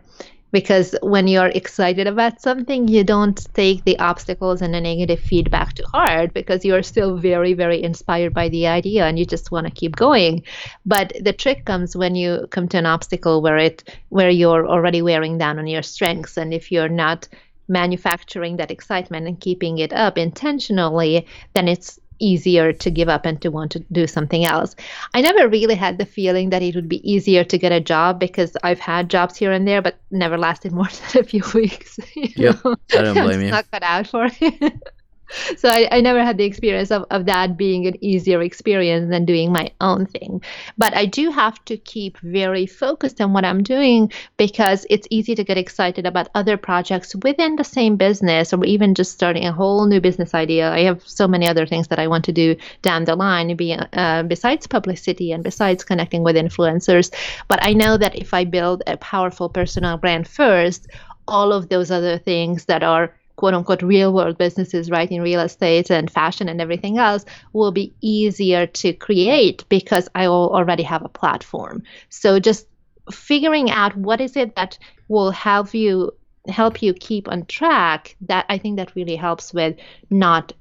[0.52, 5.74] because when you're excited about something you don't take the obstacles and the negative feedback
[5.74, 9.68] to heart because you're still very very inspired by the idea and you just want
[9.68, 10.44] to keep going.
[10.86, 15.02] But the trick comes when you come to an obstacle where it where you're already
[15.02, 16.38] wearing down on your strengths.
[16.38, 17.28] And if you're not
[17.68, 23.42] manufacturing that excitement and keeping it up intentionally then it's easier to give up and
[23.42, 24.76] to want to do something else.
[25.14, 28.20] I never really had the feeling that it would be easier to get a job
[28.20, 32.00] because I've had jobs here and there, but never lasted more than a few weeks.
[32.16, 32.76] yep, know?
[32.94, 33.52] I don't blame you.
[33.52, 34.74] Not cut out for it
[35.58, 39.26] so I, I never had the experience of, of that being an easier experience than
[39.26, 40.42] doing my own thing.
[40.78, 45.36] But i do have to keep very focused on what i'm doing because it's easy
[45.36, 49.52] to get excited about other projects within the same business or even just starting a
[49.52, 50.72] whole new business idea.
[50.72, 53.74] I have so many other things that i want to do down the line be,
[53.74, 57.14] uh, besides publicity and besides connecting with influencers.
[57.48, 60.88] But i know that if i build a powerful personal brand first
[61.28, 65.40] all of those other things that are quote unquote real world businesses, right, in real
[65.40, 67.24] estate and fashion and everything else,
[67.54, 71.84] will be easier to create because I already have a platform.
[72.10, 72.68] So just
[73.12, 76.12] figuring out what is it that will help you
[76.50, 79.76] help you keep on track that i think that really helps with
[80.10, 80.54] not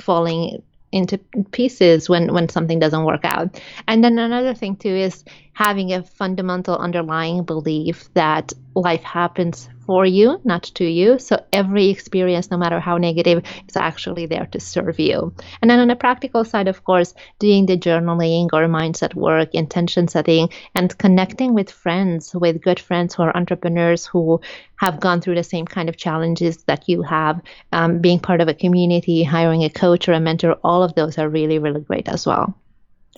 [0.00, 1.18] falling into
[1.50, 6.02] pieces when when something doesn't work out and then another thing too is having a
[6.02, 11.18] fundamental underlying belief that life happens for you, not to you.
[11.18, 15.34] So every experience, no matter how negative, is actually there to serve you.
[15.60, 20.08] And then on the practical side, of course, doing the journaling or mindset work, intention
[20.08, 24.40] setting, and connecting with friends, with good friends who are entrepreneurs who
[24.76, 27.40] have gone through the same kind of challenges that you have,
[27.72, 31.18] um, being part of a community, hiring a coach or a mentor, all of those
[31.18, 32.54] are really, really great as well.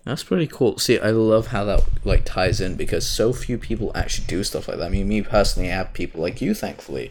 [0.05, 0.79] That's pretty cool.
[0.79, 4.69] See, I love how that like ties in because so few people actually do stuff
[4.69, 4.87] like that.
[4.87, 7.11] I mean, me personally, I have people like you, thankfully.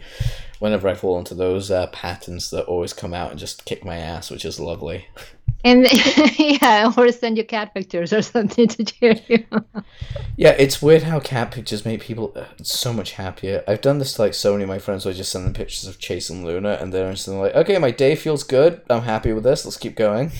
[0.60, 3.98] Whenever I fall into those uh, patterns that always come out and just kick my
[3.98, 5.08] ass, which is lovely.
[5.66, 5.88] And
[6.38, 9.46] yeah, or send you cat pictures or something to cheer you.
[10.38, 13.64] yeah, it's weird how cat pictures make people uh, so much happier.
[13.68, 15.54] I've done this to like so many of my friends where I just send them
[15.54, 18.82] pictures of Chase and Luna, and they're instantly like, "Okay, my day feels good.
[18.90, 19.66] I'm happy with this.
[19.66, 20.32] Let's keep going."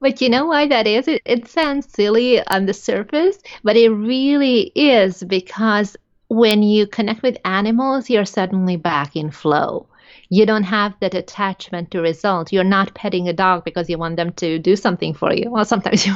[0.00, 1.08] But you know why that is?
[1.08, 5.96] It, it sounds silly on the surface, but it really is because
[6.28, 9.86] when you connect with animals, you're suddenly back in flow
[10.28, 12.52] you don't have that attachment to result.
[12.52, 15.50] You're not petting a dog because you want them to do something for you.
[15.50, 16.14] Well, sometimes you,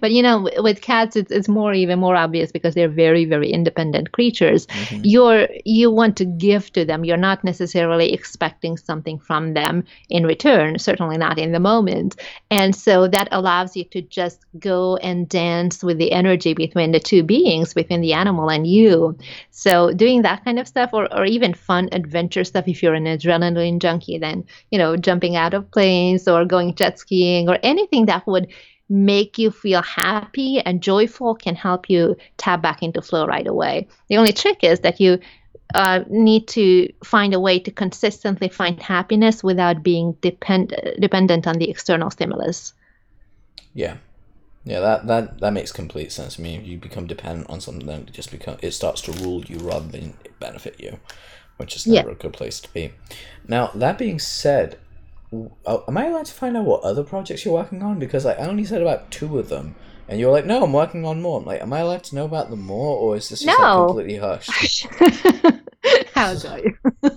[0.00, 3.50] but you know, with cats, it's, it's more even more obvious because they're very, very
[3.50, 4.66] independent creatures.
[4.66, 5.00] Mm-hmm.
[5.04, 7.04] You're you want to give to them.
[7.04, 10.78] You're not necessarily expecting something from them in return.
[10.78, 12.16] Certainly not in the moment.
[12.50, 17.00] And so that allows you to just go and dance with the energy between the
[17.00, 19.16] two beings, between the animal and you.
[19.50, 23.04] So doing that kind of stuff, or or even fun adventure stuff, if you're an
[23.04, 27.58] adrenaline adrenaline junkie than you know jumping out of planes or going jet skiing or
[27.62, 28.48] anything that would
[28.88, 33.88] make you feel happy and joyful can help you tap back into flow right away.
[34.08, 35.18] The only trick is that you
[35.74, 41.54] uh, need to find a way to consistently find happiness without being depend- dependent on
[41.54, 42.74] the external stimulus.
[43.72, 43.96] Yeah.
[44.64, 46.56] Yeah, that, that, that makes complete sense to me.
[46.56, 49.58] If you become dependent on something, then it just become it starts to rule you
[49.58, 50.98] rather than benefit you
[51.62, 52.14] which is never yeah.
[52.14, 52.92] a good place to be.
[53.46, 54.78] Now, that being said,
[55.64, 57.98] uh, am I allowed to find out what other projects you're working on?
[57.98, 59.74] Because like, I only said about two of them,
[60.08, 61.38] and you're like, no, I'm working on more.
[61.38, 63.64] I'm like, am I allowed to know about them more, or is this just no.
[63.64, 64.86] like, completely hushed?
[66.14, 66.76] How dare you?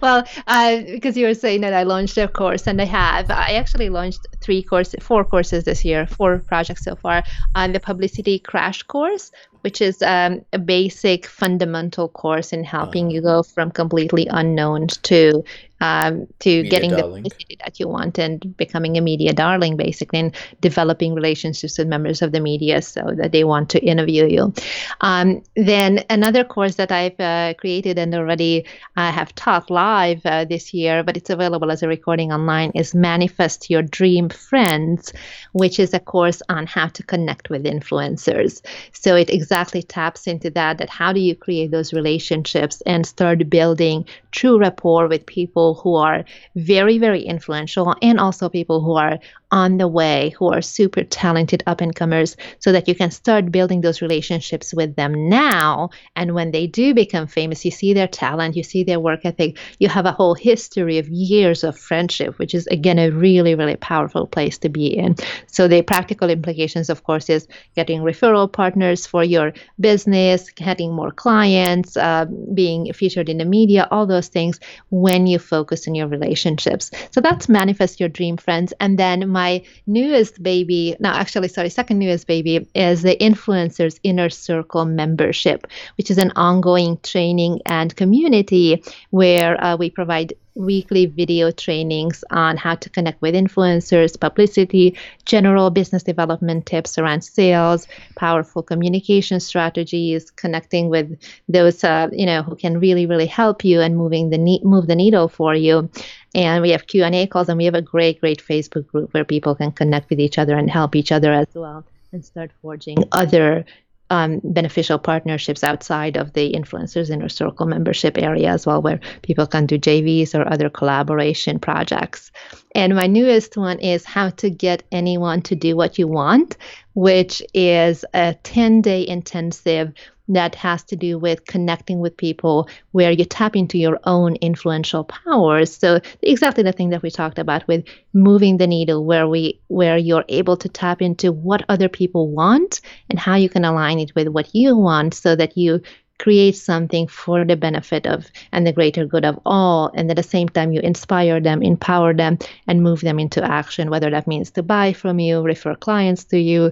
[0.00, 3.30] well, uh, because you were saying that I launched a course, and I have.
[3.30, 7.22] I actually launched three courses, four courses this year, four projects so far.
[7.54, 9.30] On the publicity crash course,
[9.62, 15.42] which is um, a basic fundamental course in helping you go from completely unknown to
[15.82, 17.24] um, to Media getting darling.
[17.24, 21.88] the publicity that you want and becoming a media darling, basically, and developing relationships with
[21.88, 24.54] members of the media so that they want to interview you.
[25.00, 28.64] Um, then another course that I've uh, created and already
[28.96, 32.94] I have taught live uh, this year, but it's available as a recording online, is
[32.94, 35.12] Manifest Your Dream Friends,
[35.52, 38.62] which is a course on how to connect with influencers.
[38.92, 43.50] So it exactly taps into that, that how do you create those relationships and start
[43.50, 49.18] building true rapport with people who are very, very influential and also people who are
[49.52, 53.52] on the way who are super talented up and comers so that you can start
[53.52, 55.90] building those relationships with them now.
[56.16, 59.58] And when they do become famous you see their talent you see their work ethic
[59.78, 63.76] you have a whole history of years of friendship which is again a really really
[63.76, 65.14] powerful place to be in.
[65.46, 71.10] So the practical implications of course is getting referral partners for your business getting more
[71.10, 76.08] clients uh, being featured in the media all those things when you focus on your
[76.08, 76.90] relationships.
[77.10, 78.72] So that's manifest your dream friends.
[78.80, 83.98] And then my my newest baby, no, actually, sorry, second newest baby is the Influencers
[84.02, 91.06] Inner Circle membership, which is an ongoing training and community where uh, we provide weekly
[91.06, 97.86] video trainings on how to connect with influencers, publicity, general business development tips around sales,
[98.16, 103.80] powerful communication strategies, connecting with those uh, you know who can really really help you
[103.80, 105.88] and moving the ne- move the needle for you.
[106.34, 109.12] And we have Q and A calls, and we have a great great Facebook group
[109.12, 112.50] where people can connect with each other and help each other as well, and start
[112.62, 113.64] forging other
[114.12, 119.46] um, beneficial partnerships outside of the influencers inner circle membership area as well, where people
[119.46, 122.30] can do JVs or other collaboration projects.
[122.74, 126.58] And my newest one is how to get anyone to do what you want,
[126.92, 129.94] which is a 10 day intensive
[130.28, 135.04] that has to do with connecting with people where you tap into your own influential
[135.04, 135.76] powers.
[135.76, 139.96] So exactly the thing that we talked about with moving the needle where we where
[139.96, 142.80] you're able to tap into what other people want
[143.10, 145.80] and how you can align it with what you want so that you
[146.18, 149.90] create something for the benefit of and the greater good of all.
[149.92, 153.90] And at the same time you inspire them empower them and move them into action
[153.90, 156.70] whether that means to buy from you refer clients to you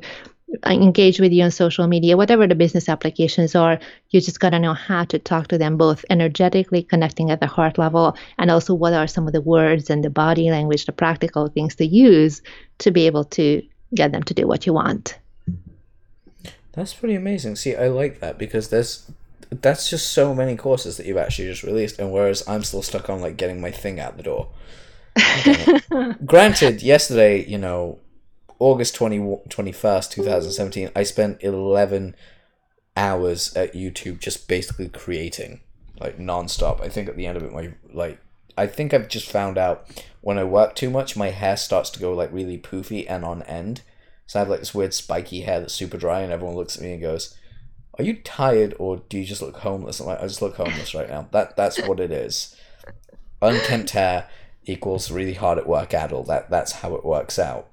[0.64, 3.78] Uh, engage with you on social media, whatever the business applications are,
[4.10, 7.46] you just got to know how to talk to them both energetically, connecting at the
[7.46, 10.92] heart level, and also what are some of the words and the body language, the
[10.92, 12.42] practical things to use
[12.78, 13.62] to be able to
[13.94, 15.18] get them to do what you want.
[16.72, 17.56] That's pretty amazing.
[17.56, 19.10] See, I like that because there's
[19.50, 23.08] that's just so many courses that you've actually just released, and whereas I'm still stuck
[23.08, 24.48] on like getting my thing out the door.
[26.24, 27.98] Granted, yesterday, you know,
[28.60, 29.18] August 20,
[29.48, 32.14] 21st, 2017, I spent 11
[32.96, 35.60] hours at YouTube just basically creating,
[35.98, 36.82] like, non-stop.
[36.82, 38.20] I think at the end of it, my, like,
[38.58, 42.00] I think I've just found out when I work too much, my hair starts to
[42.00, 43.80] go, like, really poofy and on end.
[44.26, 46.82] So I have, like, this weird spiky hair that's super dry, and everyone looks at
[46.82, 47.34] me and goes,
[47.98, 50.00] are you tired or do you just look homeless?
[50.00, 51.28] I'm like, I just look homeless right now.
[51.32, 52.54] That That's what it is.
[53.40, 54.28] Unkempt hair
[54.64, 56.26] equals really hard at work adult.
[56.26, 57.69] That, that's how it works out.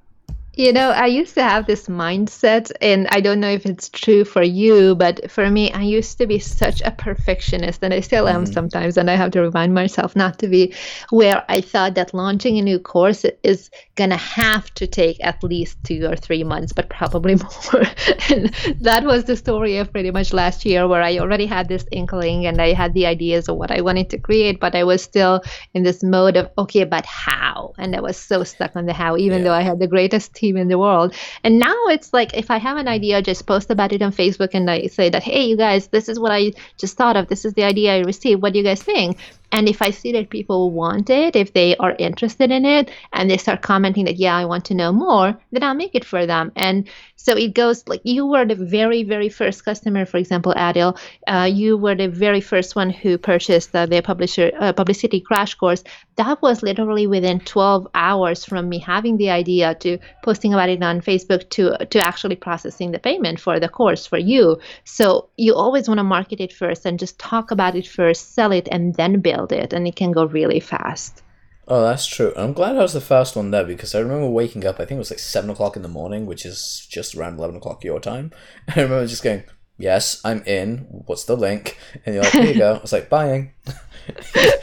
[0.58, 4.26] You know, I used to have this mindset, and I don't know if it's true
[4.26, 8.28] for you, but for me, I used to be such a perfectionist, and I still
[8.28, 8.52] am mm.
[8.52, 8.98] sometimes.
[8.98, 10.74] And I have to remind myself not to be,
[11.12, 15.44] where I thought that launching a new course is going to have to take at
[15.44, 17.36] least two or three months, but probably
[17.72, 17.84] more.
[18.32, 21.86] and that was the story of pretty much last year, where I already had this
[21.92, 25.04] inkling and I had the ideas of what I wanted to create, but I was
[25.04, 25.44] still
[25.76, 27.74] in this mode of, okay, but how?
[27.78, 29.44] And I was so stuck on the how, even yeah.
[29.44, 31.14] though I had the greatest team team in the world.
[31.44, 34.12] And now it's like if I have an idea, I just post about it on
[34.12, 37.28] Facebook and I say that, hey, you guys, this is what I just thought of.
[37.28, 38.42] This is the idea I received.
[38.42, 39.18] What do you guys think?
[39.52, 43.30] And if I see that people want it, if they are interested in it, and
[43.30, 46.26] they start commenting that, yeah, I want to know more, then I'll make it for
[46.26, 46.52] them.
[46.56, 50.98] And so it goes like you were the very, very first customer, for example, Adil.
[51.28, 55.56] Uh, you were the very first one who purchased uh, the publisher uh, publicity crash
[55.56, 55.84] course.
[56.18, 60.84] That was literally within 12 hours from me having the idea to posting about it
[60.84, 64.60] on Facebook to to actually processing the payment for the course for you.
[64.84, 68.52] So you always want to market it first and just talk about it first, sell
[68.52, 71.24] it, and then build nailed it, and it can go really fast.
[71.68, 72.34] Oh, that's true.
[72.38, 74.76] I'm glad I was the first one there because I remember waking up.
[74.76, 77.58] I think it was like seven o'clock in the morning, which is just around eleven
[77.58, 78.32] o'clock your time.
[78.70, 79.44] I remember just going,
[79.78, 80.88] "Yes, I'm in.
[81.08, 83.52] What's the link?" And you're like, "Here you go." I was like, "Buying."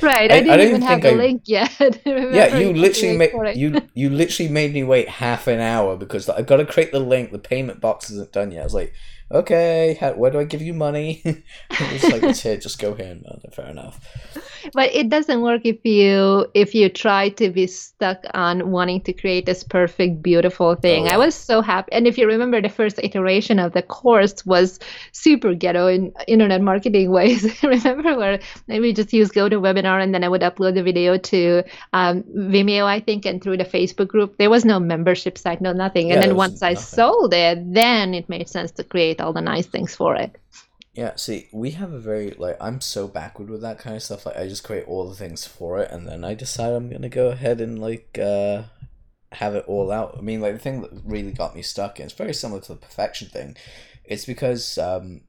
[0.01, 0.33] right.
[0.33, 2.01] I, I didn't I even have the I, link yet.
[2.07, 6.47] yeah, you literally made you you literally made me wait half an hour because I've
[6.47, 7.33] got to create the link.
[7.33, 8.63] The payment box isn't done yet.
[8.63, 8.95] I was like,
[9.35, 11.23] okay, how, where do I give you money?
[11.70, 13.18] it's like, it's here, just go here.
[13.23, 14.01] No, fair enough.
[14.73, 19.12] but it doesn't work if you if you try to be stuck on wanting to
[19.12, 21.15] create this perfect beautiful thing Oh, yeah.
[21.15, 24.79] i was so happy and if you remember the first iteration of the course was
[25.13, 30.29] super ghetto in internet marketing ways remember where we just use GoToWebinar and then i
[30.29, 34.48] would upload the video to um, vimeo i think and through the facebook group there
[34.48, 38.29] was no membership site no nothing Yeah, and then once i sold it then it
[38.31, 40.37] made sense to create all the nice things for it
[40.94, 44.27] Yeah, see, we have a very like I'm so backward with that kind of stuff.
[44.27, 47.08] Like I just create all the things for it, and then I decide I'm gonna
[47.08, 48.62] go ahead and like uh,
[49.33, 50.14] have it all out.
[50.16, 52.75] I mean, like the thing that really got me stuck, and it's very similar to
[52.75, 53.56] the perfection thing.
[54.04, 55.22] It's because um,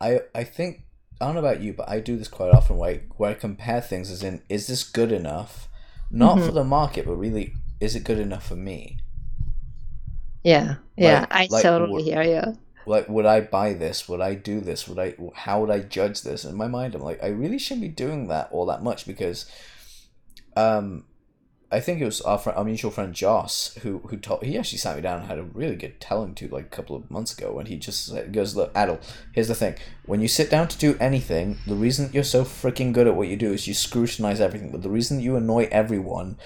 [0.00, 0.84] I I think
[1.20, 3.34] I don't know about you, but I do this quite often, where I, where I
[3.34, 5.68] compare things as in, is this good enough?
[6.10, 8.96] Not for the market, but really, is it good enough for me?
[10.42, 12.56] yeah yeah Like- i like totally hear you
[12.90, 14.08] like would i buy this?
[14.08, 14.86] Would i do this?
[14.88, 16.44] Would i how would i judge this?
[16.44, 19.46] In my mind i'm like i really shouldn't be doing that all that much because
[20.56, 21.04] um
[21.72, 24.78] i think it was our, friend, our mutual friend joss who who told he actually
[24.78, 27.32] sat me down and had a really good telling to like a couple of months
[27.36, 28.98] ago and he just said, goes look adel
[29.32, 29.74] here's the thing.
[30.06, 33.28] When you sit down to do anything the reason you're so freaking good at what
[33.28, 36.36] you do is you scrutinize everything but the reason you annoy everyone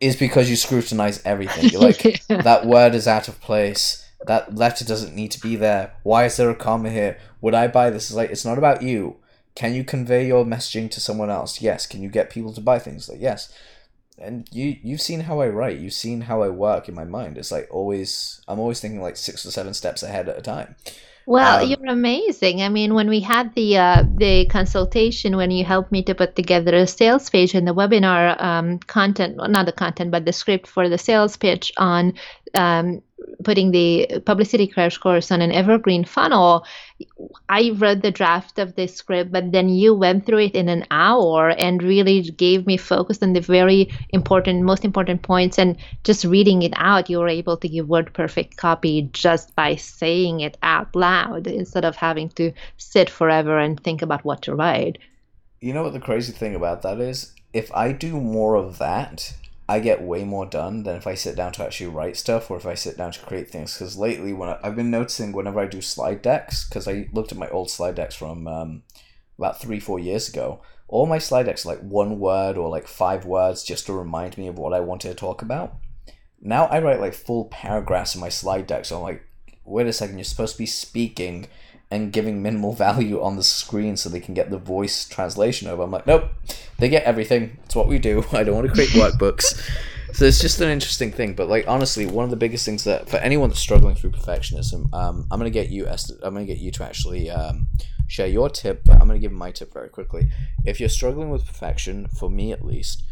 [0.00, 1.70] is because you scrutinize everything.
[1.70, 2.42] You're like Yeah.
[2.42, 4.03] that word is out of place.
[4.26, 5.94] That letter doesn't need to be there.
[6.02, 7.18] Why is there a comma here?
[7.40, 8.10] Would I buy this?
[8.10, 9.16] It's like it's not about you.
[9.54, 11.60] Can you convey your messaging to someone else?
[11.60, 11.86] Yes.
[11.86, 13.08] Can you get people to buy things?
[13.08, 13.52] Like yes.
[14.18, 15.78] And you you've seen how I write.
[15.78, 17.36] You've seen how I work in my mind.
[17.36, 20.76] It's like always I'm always thinking like six or seven steps ahead at a time.
[21.26, 22.62] Well, Um, you're amazing.
[22.62, 26.36] I mean, when we had the uh, the consultation, when you helped me to put
[26.36, 30.32] together a sales page and the webinar um, content, well, not the content, but the
[30.32, 32.14] script for the sales pitch on
[32.54, 33.02] um,
[33.42, 36.64] putting the publicity crash course on an evergreen funnel,
[37.48, 40.86] I wrote the draft of the script, but then you went through it in an
[40.90, 45.58] hour and really gave me focus on the very important, most important points.
[45.58, 49.76] And just reading it out, you were able to give word perfect copy just by
[49.76, 54.54] saying it out loud instead of having to sit forever and think about what to
[54.54, 54.98] write.
[55.60, 57.32] You know what the crazy thing about that is?
[57.52, 59.34] If I do more of that,
[59.68, 62.56] I get way more done than if I sit down to actually write stuff or
[62.56, 63.74] if I sit down to create things.
[63.74, 67.32] Because lately, when I, I've been noticing whenever I do slide decks, because I looked
[67.32, 68.82] at my old slide decks from um,
[69.38, 73.24] about three, four years ago, all my slide decks like one word or like five
[73.24, 75.76] words just to remind me of what I wanted to talk about.
[76.40, 79.26] Now I write like full paragraphs in my slide deck, so I'm like,
[79.64, 81.46] wait a second, you're supposed to be speaking
[81.94, 85.82] and giving minimal value on the screen so they can get the voice translation over.
[85.82, 86.24] I'm like, nope,
[86.78, 87.58] they get everything.
[87.64, 88.24] It's what we do.
[88.32, 89.60] I don't want to create workbooks.
[90.12, 91.34] So it's just an interesting thing.
[91.34, 94.92] But like honestly, one of the biggest things that for anyone that's struggling through perfectionism,
[94.92, 97.66] um, I'm gonna get you, Esther, I'm gonna get you to actually um,
[98.06, 98.82] share your tip.
[98.84, 100.30] But I'm gonna give my tip very quickly.
[100.64, 103.02] If you're struggling with perfection, for me at least,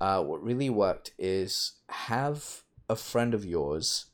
[0.00, 4.06] uh, what really worked is have a friend of yours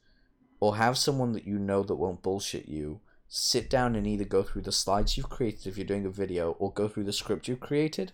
[0.61, 3.01] or have someone that you know that won't bullshit you
[3.37, 6.53] sit down and either go through the slides you've created if you're doing a video
[6.61, 8.13] or go through the script you've created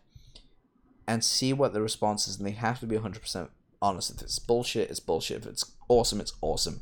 [1.06, 2.38] and see what the response is.
[2.38, 3.50] And they have to be 100%
[3.82, 4.10] honest.
[4.10, 5.42] If it's bullshit it's bullshit.
[5.42, 6.80] If it's awesome it's awesome.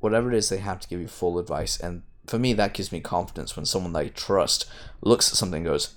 [0.00, 1.80] Whatever it is they have to give you full advice.
[1.80, 4.70] And for me that gives me confidence when someone that i trust
[5.00, 5.94] looks at something goes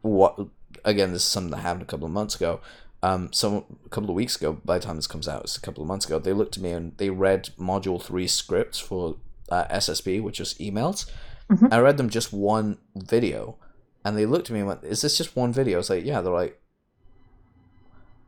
[0.00, 0.36] what?
[0.84, 2.60] Again this is something that happened a couple of months ago.
[3.00, 5.60] Um, some a couple of weeks ago, by the time this comes out, it's a
[5.60, 6.18] couple of months ago.
[6.18, 9.16] They looked at me and they read Module Three scripts for
[9.52, 11.10] uh, SSB, which is emails.
[11.50, 11.68] Mhm.
[11.72, 13.56] I read them just one video,
[14.04, 16.04] and they looked at me and went, "Is this just one video?" I was like,
[16.04, 16.60] "Yeah." They're like,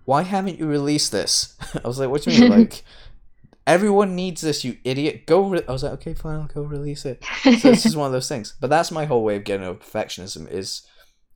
[0.04, 2.84] "Why haven't you released this?" I was like, "What do you mean?" Like,
[3.66, 5.26] everyone needs this, you idiot.
[5.26, 5.48] Go.
[5.48, 5.62] Re-.
[5.66, 8.28] I was like, "Okay, fine, I'll go release it." so it's just one of those
[8.28, 8.54] things.
[8.60, 10.82] But that's my whole way of getting over perfectionism is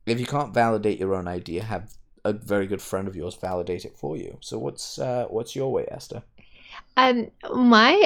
[0.05, 1.93] if you can't validate your own idea, have
[2.25, 4.37] a very good friend of yours validate it for you.
[4.41, 6.21] So what's uh, what's your way, Esther?
[6.97, 8.03] Um, my,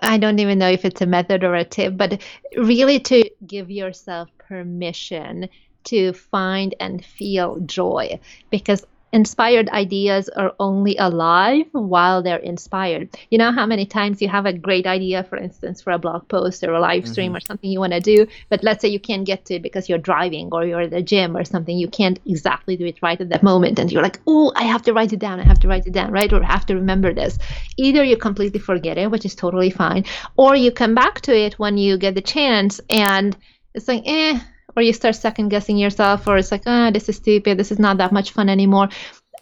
[0.00, 2.20] I don't even know if it's a method or a tip, but
[2.56, 5.48] really to give yourself permission
[5.84, 8.18] to find and feel joy.
[8.50, 13.08] Because inspired ideas are only alive while they're inspired.
[13.30, 16.28] You know how many times you have a great idea, for instance, for a blog
[16.28, 17.36] post or a live stream Mhm.
[17.36, 19.88] or something you want to do, but let's say you can't get to it because
[19.88, 21.76] you're driving or you're at the gym or something.
[21.76, 23.78] You can't exactly do it right at that moment.
[23.78, 25.40] And you're like, oh, I have to write it down.
[25.40, 26.32] I have to write it down, right?
[26.32, 27.38] Or I have to remember this.
[27.76, 30.04] Either you completely forget it, which is totally fine,
[30.36, 33.36] or you come back to it when you get the chance and
[33.74, 34.38] it's like, eh,
[34.76, 37.58] or you start second guessing yourself, or it's like, ah, this is stupid.
[37.58, 38.88] This is not that much fun anymore.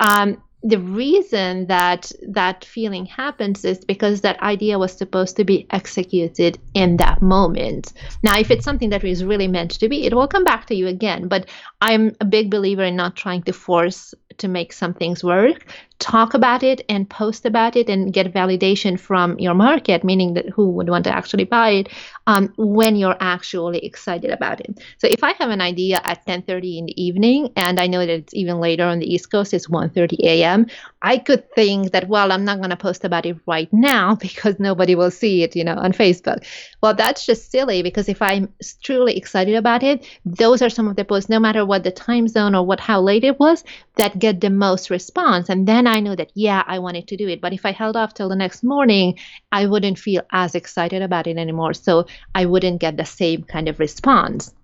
[0.01, 5.67] Um, the reason that that feeling happens is because that idea was supposed to be
[5.71, 7.93] executed in that moment.
[8.25, 10.75] Now, if it's something that is really meant to be, it will come back to
[10.75, 11.29] you again.
[11.29, 11.49] But
[11.81, 15.65] I'm a big believer in not trying to force to make some things work
[15.99, 20.49] talk about it and post about it and get validation from your market, meaning that
[20.49, 21.89] who would want to actually buy it
[22.29, 24.79] um, when you're actually excited about it.
[24.99, 28.09] So if I have an idea at 10:30 in the evening and I know that
[28.09, 30.67] it's even later on the East Coast, it's 1:30 a.m.
[31.03, 34.61] I could think that well, I'm not going to post about it right now because
[34.61, 36.45] nobody will see it, you know, on Facebook.
[36.81, 40.95] Well, that's just silly because if I'm truly excited about it, those are some of
[40.95, 43.65] the posts, no matter what the time zone or what how late it was,
[43.97, 47.29] that get the most response, and then I know that, yeah, I wanted to do
[47.29, 47.41] it.
[47.41, 49.19] But if I held off till the next morning,
[49.51, 51.75] I wouldn't feel as excited about it anymore.
[51.75, 54.55] So I wouldn't get the same kind of response.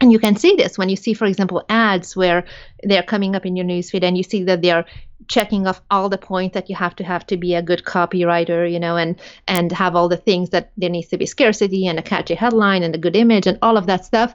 [0.00, 2.44] And you can see this when you see, for example, ads where
[2.82, 4.84] they're coming up in your newsfeed and you see that they're
[5.28, 8.70] checking off all the points that you have to have to be a good copywriter,
[8.70, 9.18] you know, and
[9.48, 12.82] and have all the things that there needs to be scarcity and a catchy headline
[12.82, 14.34] and a good image and all of that stuff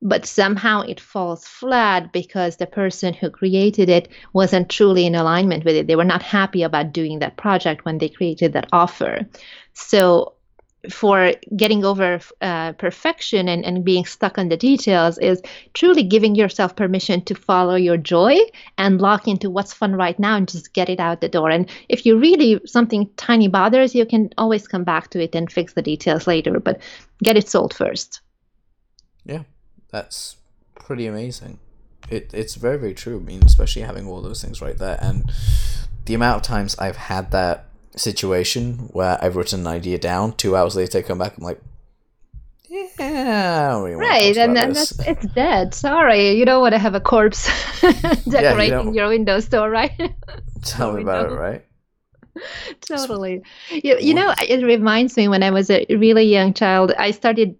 [0.00, 5.64] but somehow it falls flat because the person who created it wasn't truly in alignment
[5.64, 5.86] with it.
[5.86, 9.26] They were not happy about doing that project when they created that offer.
[9.72, 10.34] So,
[10.90, 15.42] for getting over uh, perfection and, and being stuck on the details is
[15.74, 18.36] truly giving yourself permission to follow your joy
[18.78, 21.50] and lock into what's fun right now and just get it out the door.
[21.50, 25.50] And if you really something tiny bothers, you can always come back to it and
[25.50, 26.80] fix the details later, but
[27.24, 28.20] get it sold first.
[29.24, 29.42] Yeah,
[29.90, 30.36] that's
[30.74, 31.58] pretty amazing.
[32.10, 33.18] It it's very very true.
[33.18, 35.30] I mean, especially having all those things right there, and
[36.06, 37.66] the amount of times I've had that
[37.96, 41.60] situation where I've written an idea down, two hours later I come back, I'm like,
[42.68, 45.74] yeah, really right, and then that's, it's dead.
[45.74, 47.46] Sorry, you don't want to have a corpse
[47.80, 50.14] decorating yeah, you your window store, right?
[50.62, 51.64] Tell me about it, right?
[52.80, 53.42] totally.
[53.70, 57.56] You, you know, it reminds me when I was a really young child, I started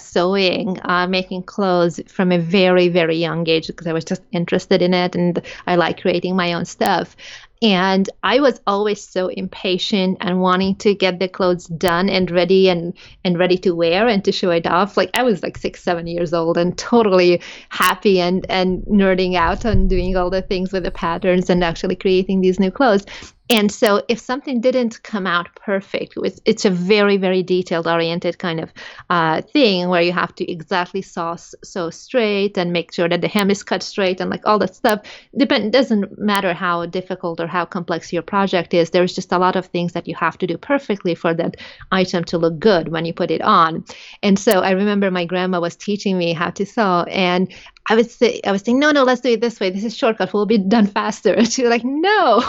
[0.00, 4.82] sewing, uh, making clothes from a very, very young age because I was just interested
[4.82, 7.16] in it and I like creating my own stuff.
[7.60, 12.68] And I was always so impatient and wanting to get the clothes done and ready
[12.68, 12.94] and,
[13.24, 14.96] and ready to wear and to show it off.
[14.96, 19.66] Like I was like six, seven years old and totally happy and, and nerding out
[19.66, 23.04] on doing all the things with the patterns and actually creating these new clothes.
[23.50, 28.60] And so if something didn't come out perfect, it's, a very, very detailed oriented kind
[28.60, 28.72] of
[29.08, 33.28] uh, thing where you have to exactly saw so straight and make sure that the
[33.28, 35.00] hem is cut straight and like all that stuff.
[35.36, 38.90] Depend doesn't matter how difficult or how complex your project is.
[38.90, 41.56] There's just a lot of things that you have to do perfectly for that
[41.90, 43.84] item to look good when you put it on.
[44.22, 47.52] And so I remember my grandma was teaching me how to sew, and
[47.88, 49.70] I was say, I was saying, no, no, let's do it this way.
[49.70, 50.32] This is shortcut.
[50.32, 51.32] We'll be done faster.
[51.34, 52.42] And like, no.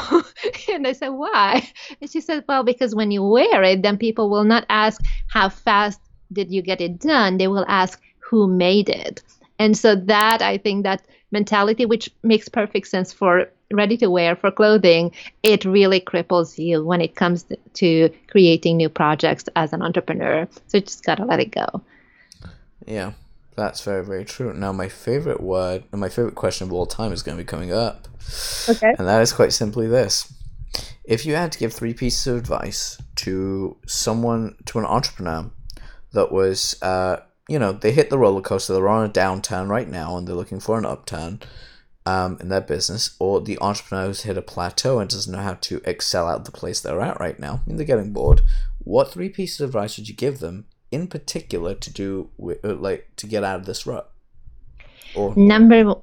[0.73, 1.67] and I said, why?
[2.01, 5.49] And she said, well, because when you wear it, then people will not ask how
[5.49, 6.01] fast
[6.33, 7.37] did you get it done.
[7.37, 9.21] They will ask who made it.
[9.57, 14.35] And so that I think that mentality, which makes perfect sense for ready to wear
[14.35, 15.11] for clothing,
[15.43, 20.47] it really cripples you when it comes to creating new projects as an entrepreneur.
[20.67, 21.81] So you just gotta let it go.
[22.85, 23.13] Yeah.
[23.59, 24.53] That's very, very true.
[24.53, 27.45] Now, my favorite word, and my favorite question of all time is going to be
[27.45, 28.07] coming up.
[28.69, 28.95] Okay.
[28.97, 30.33] And that is quite simply this.
[31.03, 35.51] If you had to give three pieces of advice to someone, to an entrepreneur
[36.13, 37.17] that was, uh,
[37.49, 40.35] you know, they hit the roller coaster, they're on a downturn right now and they're
[40.37, 41.41] looking for an upturn
[42.05, 45.55] um, in their business, or the entrepreneur who's hit a plateau and doesn't know how
[45.55, 48.39] to excel out the place they're at right now, I mean, they're getting bored,
[48.77, 52.75] what three pieces of advice would you give them in particular to do with, uh,
[52.75, 54.11] like to get out of this rut?
[55.15, 55.95] Or number,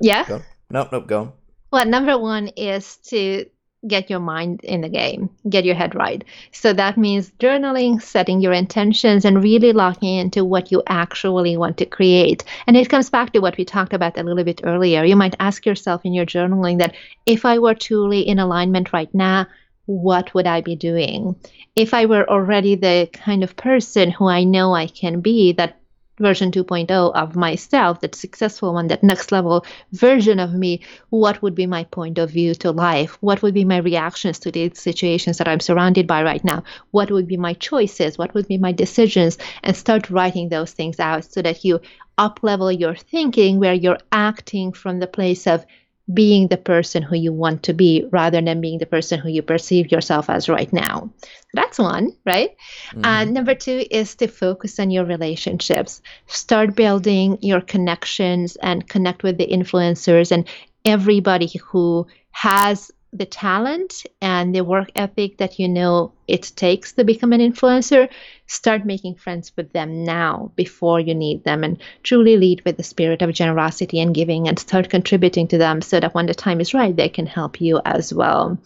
[0.00, 0.24] yeah.
[0.26, 0.42] Go.
[0.70, 1.32] Nope, nope, go.
[1.72, 3.46] Well, number one is to
[3.86, 6.24] get your mind in the game, get your head right.
[6.50, 11.76] So that means journaling, setting your intentions, and really locking into what you actually want
[11.78, 12.44] to create.
[12.66, 15.04] And it comes back to what we talked about a little bit earlier.
[15.04, 16.94] You might ask yourself in your journaling that
[17.26, 19.46] if I were truly in alignment right now,
[19.86, 21.36] what would I be doing?
[21.74, 25.80] If I were already the kind of person who I know I can be, that
[26.18, 30.80] version 2.0 of myself, that successful one, that next level version of me,
[31.10, 33.18] what would be my point of view to life?
[33.20, 36.64] What would be my reactions to the situations that I'm surrounded by right now?
[36.90, 38.18] What would be my choices?
[38.18, 39.38] What would be my decisions?
[39.62, 41.80] And start writing those things out so that you
[42.18, 45.66] up level your thinking where you're acting from the place of
[46.12, 49.42] being the person who you want to be rather than being the person who you
[49.42, 51.10] perceive yourself as right now.
[51.52, 52.50] That's one, right?
[52.90, 53.04] Mm-hmm.
[53.04, 56.02] Uh, number two is to focus on your relationships.
[56.26, 60.46] Start building your connections and connect with the influencers and
[60.84, 67.04] everybody who has the talent and the work ethic that you know it takes to
[67.04, 68.08] become an influencer,
[68.46, 72.82] start making friends with them now before you need them and truly lead with the
[72.82, 76.60] spirit of generosity and giving and start contributing to them so that when the time
[76.60, 78.58] is right, they can help you as well.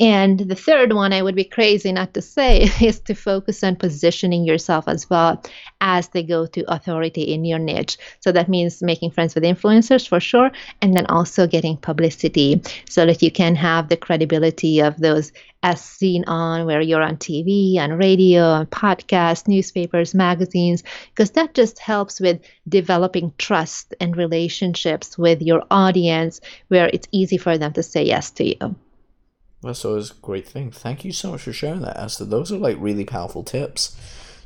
[0.00, 3.76] And the third one, I would be crazy not to say, is to focus on
[3.76, 5.40] positioning yourself as well
[5.80, 7.96] as the go to authority in your niche.
[8.18, 10.50] So that means making friends with influencers for sure,
[10.82, 15.30] and then also getting publicity so that you can have the credibility of those
[15.62, 21.54] as seen on where you're on TV, on radio, on podcasts, newspapers, magazines, because that
[21.54, 27.72] just helps with developing trust and relationships with your audience where it's easy for them
[27.72, 28.76] to say yes to you.
[29.64, 30.70] That's always a great thing.
[30.70, 32.24] Thank you so much for sharing that, Esther.
[32.24, 33.96] Those are like really powerful tips.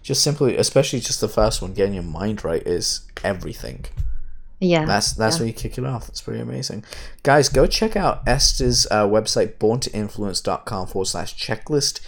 [0.03, 3.87] Just simply, especially just the first one, getting your mind right is everything.
[4.61, 4.85] Yeah.
[4.85, 5.41] That's that's yeah.
[5.41, 6.07] where you kick it off.
[6.07, 6.85] That's pretty amazing.
[7.23, 12.01] Guys, go check out Esther's uh, website, borntoinfluence.com forward slash checklist.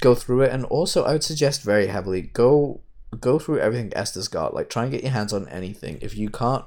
[0.00, 0.52] Go through it.
[0.52, 2.80] And also, I would suggest very heavily go
[3.20, 4.54] go through everything Esther's got.
[4.54, 5.98] Like, try and get your hands on anything.
[6.00, 6.64] If you can't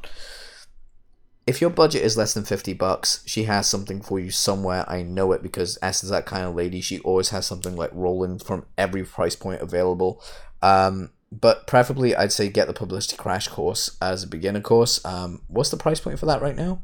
[1.47, 4.83] if your budget is less than 50 bucks, she has something for you somewhere.
[4.87, 6.81] I know it because Esther's that kind of lady.
[6.81, 10.21] She always has something like rolling from every price point available.
[10.63, 15.03] Um, but preferably, I'd say get the Publicity Crash course as a beginner course.
[15.05, 16.81] Um, what's the price point for that right now?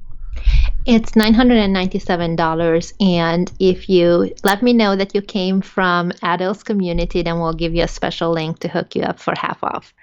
[0.86, 2.94] It's $997.
[3.00, 7.74] And if you let me know that you came from Adele's community, then we'll give
[7.74, 9.94] you a special link to hook you up for half off.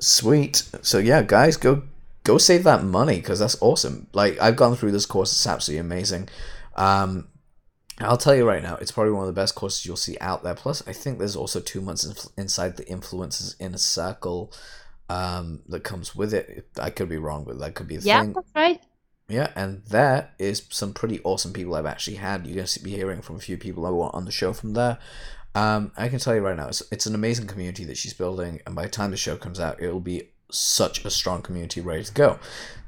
[0.00, 0.56] Sweet.
[0.82, 1.82] So, yeah, guys, go
[2.26, 4.08] go save that money because that's awesome.
[4.12, 6.28] Like I've gone through this course; it's absolutely amazing.
[6.74, 7.28] Um,
[8.00, 10.42] I'll tell you right now, it's probably one of the best courses you'll see out
[10.42, 10.54] there.
[10.54, 14.52] Plus, I think there's also two months inside the influencers inner circle
[15.08, 16.68] um, that comes with it.
[16.78, 18.32] I could be wrong, but that could be the yeah, thing.
[18.34, 18.80] that's right.
[19.28, 22.46] Yeah, and there is some pretty awesome people I've actually had.
[22.46, 24.74] You're going to be hearing from a few people I want on the show from
[24.74, 24.98] there.
[25.54, 28.60] Um, I can tell you right now, it's, it's an amazing community that she's building,
[28.66, 32.04] and by the time the show comes out, it'll be such a strong community ready
[32.04, 32.38] to go.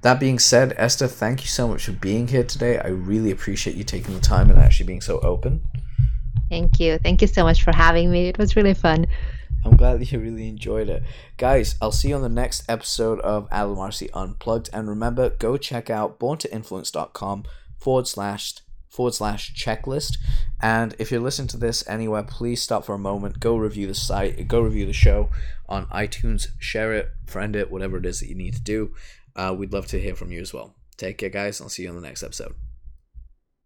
[0.03, 2.79] That being said, Esther, thank you so much for being here today.
[2.79, 5.63] I really appreciate you taking the time and actually being so open.
[6.49, 6.99] Thank you.
[6.99, 8.29] Thank you so much for having me.
[8.29, 9.07] It was really fun.
[9.65, 11.03] I'm glad that you really enjoyed it.
[11.37, 14.71] Guys, I'll see you on the next episode of Adela Marcy Unplugged.
[14.73, 17.45] And remember, go check out borntoinfluence.com
[17.77, 18.55] forward slash
[18.89, 20.17] forward slash checklist.
[20.61, 23.95] And if you're listening to this anywhere, please stop for a moment, go review the
[23.95, 25.31] site, go review the show
[25.69, 28.95] on iTunes, share it, friend it, whatever it is that you need to do.
[29.37, 30.75] Uh, we'd love to hear from you as well.
[30.97, 31.61] Take care, guys.
[31.61, 32.55] I'll see you on the next episode.